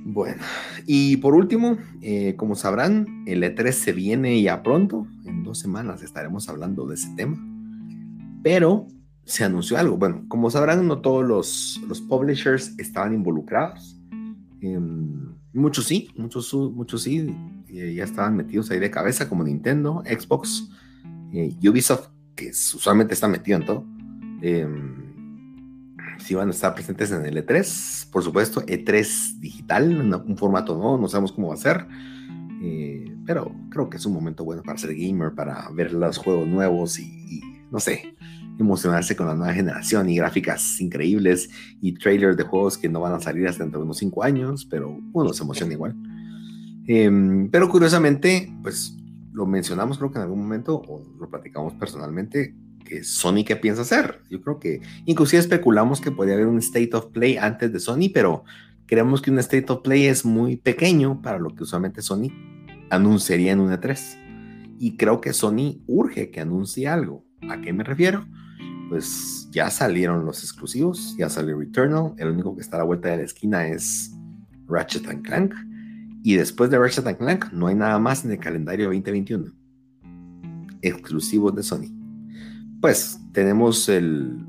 [0.04, 0.42] Bueno,
[0.86, 6.02] y por último, eh, como sabrán, el E3 se viene ya pronto, en dos semanas
[6.02, 7.38] estaremos hablando de ese tema,
[8.42, 8.86] pero
[9.24, 9.96] se anunció algo.
[9.96, 13.96] Bueno, como sabrán, no todos los, los publishers estaban involucrados.
[14.60, 17.34] Em, muchos sí, muchos, muchos sí,
[17.68, 20.68] eh, ya estaban metidos ahí de cabeza, como Nintendo, Xbox,
[21.32, 23.86] eh, Ubisoft, que usualmente está metido en todo.
[26.20, 30.76] Eh, sí van a estar presentes en el E3, por supuesto, E3 digital, un formato
[30.76, 31.86] nuevo, no sabemos cómo va a ser.
[32.62, 36.46] Eh, pero creo que es un momento bueno para ser gamer, para ver los juegos
[36.46, 37.40] nuevos y, y
[37.70, 38.14] no sé,
[38.58, 41.48] emocionarse con la nueva generación y gráficas increíbles
[41.80, 44.66] y trailers de juegos que no van a salir hasta dentro de unos 5 años,
[44.66, 45.96] pero uno se emociona igual.
[46.86, 48.96] Em, pero curiosamente, pues
[49.32, 52.54] lo mencionamos creo que en algún momento, o lo platicamos personalmente,
[53.02, 54.20] Sony qué piensa hacer.
[54.30, 58.10] Yo creo que inclusive especulamos que podría haber un State of Play antes de Sony,
[58.12, 58.44] pero
[58.86, 62.28] creemos que un State of Play es muy pequeño para lo que usualmente Sony
[62.90, 64.76] anunciaría en un E3.
[64.78, 67.24] Y creo que Sony urge que anuncie algo.
[67.48, 68.24] ¿A qué me refiero?
[68.90, 73.08] pues ya salieron los exclusivos, ya salió Returnal, el único que está a la vuelta
[73.08, 74.12] de la esquina es
[74.66, 75.54] Ratchet and Clank,
[76.24, 79.52] y después de Ratchet and Clank no hay nada más en el calendario 2021,
[80.82, 81.99] exclusivos de Sony.
[82.80, 84.46] Pues tenemos el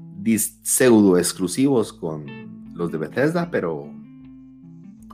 [0.61, 2.25] pseudo exclusivos con
[2.73, 3.91] los de Bethesda, pero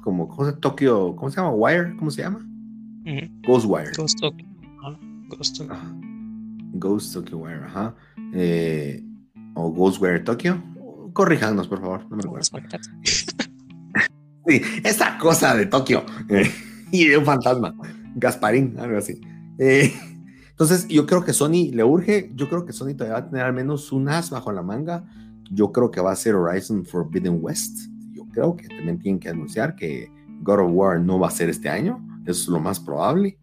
[0.03, 1.51] como ¿cómo se, Tokyo, ¿cómo se llama?
[1.51, 2.45] Wire, ¿cómo se llama?
[3.45, 3.91] Ghostwire.
[3.97, 4.45] Ghost Tokyo.
[5.29, 5.75] Ghost Tokyo.
[6.73, 7.95] Ghost Tokyo Wire, ajá.
[8.33, 9.03] Eh,
[9.55, 10.61] o Ghostware Tokyo.
[11.13, 12.47] Corríjanos, por favor, no me recuerdo.
[14.49, 16.05] Sí, esa cosa de Tokio
[16.91, 17.75] y de un fantasma,
[18.15, 19.19] Gasparín, algo así.
[19.59, 19.93] Eh,
[20.57, 23.45] entonces, yo creo que Sony le urge, yo creo que Sony todavía va a tener
[23.45, 25.05] al menos un as bajo la manga.
[25.51, 27.77] Yo creo que va a ser Horizon Forbidden West.
[28.11, 31.49] Yo creo que también tienen que anunciar que God of War no va a ser
[31.49, 32.03] este año.
[32.25, 33.37] Eso es lo más probable.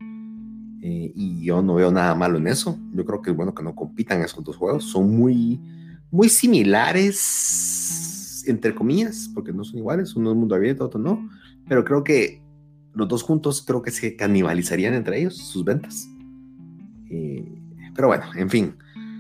[0.83, 2.77] Eh, y yo no veo nada malo en eso.
[2.93, 4.83] Yo creo que es bueno que no compitan esos dos juegos.
[4.83, 5.61] Son muy,
[6.11, 10.17] muy similares, entre comillas, porque no son iguales.
[10.17, 11.29] Uno es mundo abierto, otro no.
[11.69, 12.43] Pero creo que
[12.93, 16.09] los dos juntos creo que se canibalizarían entre ellos sus ventas.
[17.11, 17.63] Eh,
[17.95, 18.75] pero bueno, en fin.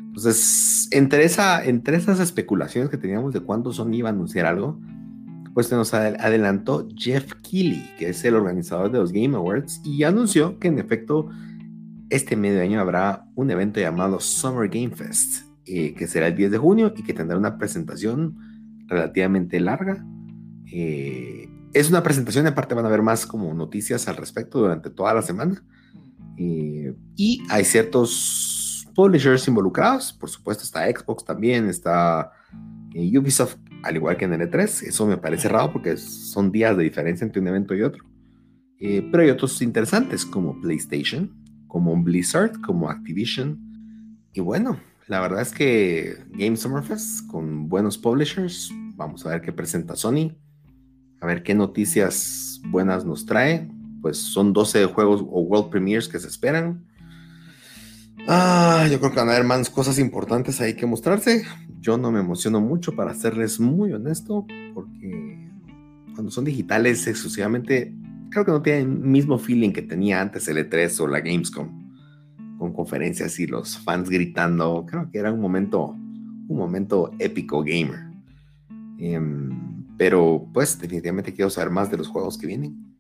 [0.07, 4.81] Entonces, entre, esa, entre esas especulaciones que teníamos de cuándo Sony iba a anunciar algo,
[5.55, 10.03] pues se nos adelantó Jeff Keighley, que es el organizador de los Game Awards, y
[10.03, 11.31] anunció que en efecto
[12.11, 16.51] este medio año habrá un evento llamado Summer Game Fest, eh, que será el 10
[16.51, 18.37] de junio y que tendrá una presentación
[18.87, 20.05] relativamente larga.
[20.73, 25.15] Eh, es una presentación, aparte van a haber más como noticias al respecto durante toda
[25.15, 25.63] la semana.
[26.37, 32.31] Eh, y hay ciertos publishers involucrados, por supuesto está Xbox también, está
[32.95, 34.85] eh, Ubisoft, al igual que en el E3.
[34.89, 38.05] Eso me parece raro porque son días de diferencia entre un evento y otro.
[38.81, 41.33] Eh, pero hay otros interesantes como PlayStation,
[41.67, 43.59] como Blizzard, como Activision.
[44.33, 48.71] Y bueno, la verdad es que Game Summerfest con buenos publishers.
[48.97, 50.37] Vamos a ver qué presenta Sony
[51.25, 53.71] a ver qué noticias buenas nos trae.
[54.05, 56.85] Pues son 12 juegos o World Premiers que se esperan.
[58.29, 61.47] Ah, yo creo que a haber más cosas importantes ahí que mostrarse.
[61.81, 65.51] Yo no me emociono mucho, para serles muy honesto, porque
[66.13, 67.95] cuando son digitales exclusivamente,
[68.29, 71.71] creo que no tienen el mismo feeling que tenía antes el E3 o la Gamescom,
[72.59, 74.85] con conferencias y los fans gritando.
[74.87, 78.01] Creo que era un momento, un momento épico gamer.
[78.99, 82.94] Em, pero pues definitivamente quiero saber más de los juegos que vienen.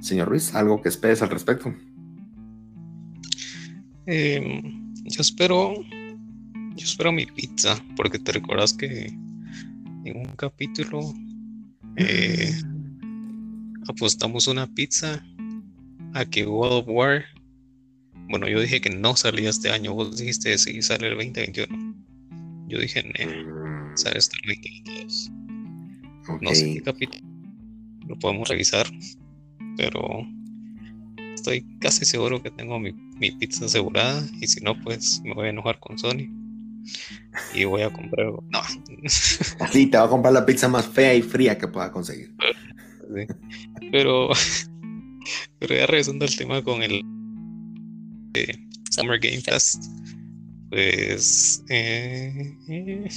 [0.00, 1.74] Señor Ruiz, ¿algo que esperes al respecto?
[4.06, 9.06] Em, yo espero, yo espero mi pizza, porque te recuerdas que
[10.04, 11.14] en un capítulo
[11.96, 12.52] eh,
[13.88, 15.24] apostamos una pizza
[16.14, 17.24] a que God of War,
[18.30, 21.94] bueno, yo dije que no salía este año, vos dijiste sí, sale el 2021.
[22.68, 25.30] Yo dije, no, sale hasta el 2022.
[26.40, 27.30] No sé qué capítulo
[28.10, 28.90] lo podemos revisar,
[29.80, 30.26] pero
[31.34, 32.92] estoy casi seguro que tengo mi,
[33.38, 36.28] pizza asegurada y si no, pues me voy a enojar con Sony
[37.54, 38.26] y voy a comprar.
[38.26, 38.60] No.
[39.60, 42.34] Así te va a comprar la pizza más fea y fría que pueda conseguir.
[43.90, 44.30] Pero,
[45.58, 47.02] pero ya regresando al tema con el
[48.34, 49.82] eh, Summer Game Fest,
[50.68, 53.08] pues eh, eh,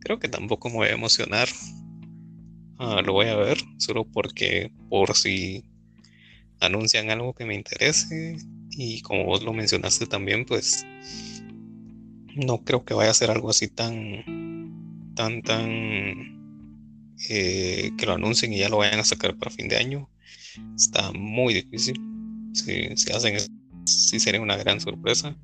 [0.00, 1.48] creo que tampoco me voy a emocionar
[2.78, 5.64] Ah, lo voy a ver solo porque por si
[6.60, 8.36] anuncian algo que me interese
[8.70, 10.86] y como vos lo mencionaste también pues
[12.34, 16.38] no creo que vaya a ser algo así tan tan tan
[17.28, 20.08] eh, que lo anuncien y ya lo vayan a sacar para fin de año.
[20.76, 22.00] Está muy difícil.
[22.52, 23.48] Si, si hacen eso
[23.84, 25.36] sí sería una gran sorpresa.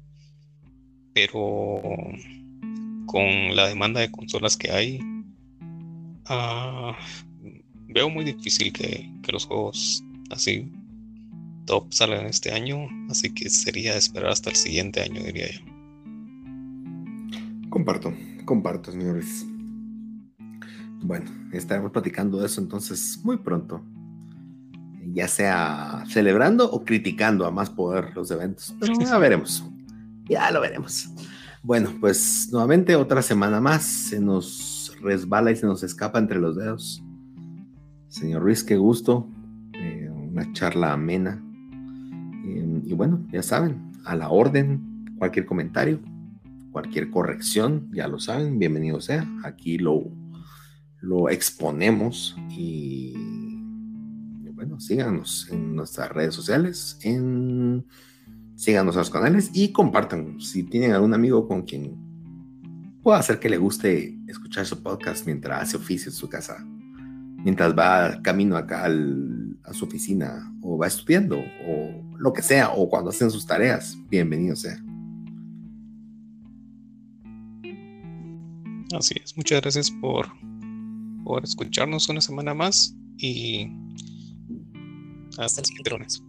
[1.13, 1.83] Pero
[3.07, 5.01] con la demanda de consolas que hay
[6.27, 6.97] Ah,
[7.89, 10.71] veo muy difícil que, los juegos así
[11.67, 15.61] top salgan este año, así que sería esperar hasta el siguiente año, diría yo.
[17.71, 18.13] Comparto,
[18.45, 19.47] comparto, señores.
[21.01, 23.83] Bueno, estaremos platicando de eso entonces muy pronto.
[25.13, 28.75] Ya sea celebrando o criticando a más poder los eventos.
[28.81, 29.65] Pero ya veremos.
[30.29, 31.09] Ya lo veremos.
[31.63, 33.85] Bueno, pues nuevamente otra semana más.
[33.85, 34.74] Se nos
[35.05, 37.05] resbala y se nos escapa entre los dedos.
[38.09, 39.29] Señor Ruiz, qué gusto.
[39.75, 41.45] Eh, una charla amena.
[42.45, 46.01] Eh, y bueno, ya saben, a la orden, cualquier comentario,
[46.73, 49.29] cualquier corrección, ya lo saben, bienvenido sea.
[49.45, 50.11] Aquí lo,
[51.01, 53.15] lo exponemos y,
[54.55, 57.87] bueno, síganos en nuestras redes sociales, en,
[58.57, 60.41] síganos a los canales y compartan.
[60.41, 62.04] Si tienen algún amigo con quien
[63.05, 66.65] puede hacer que le guste escuchar su podcast mientras hace oficio en su casa,
[67.45, 72.89] mientras va camino acá a su oficina o va estudiando o lo que sea, o
[72.89, 73.99] cuando hacen sus tareas.
[74.09, 74.83] Bienvenido sea.
[78.97, 80.27] Así es, muchas gracias por,
[81.25, 83.71] por escucharnos una semana más y
[85.37, 86.25] hasta el siguiente lunes.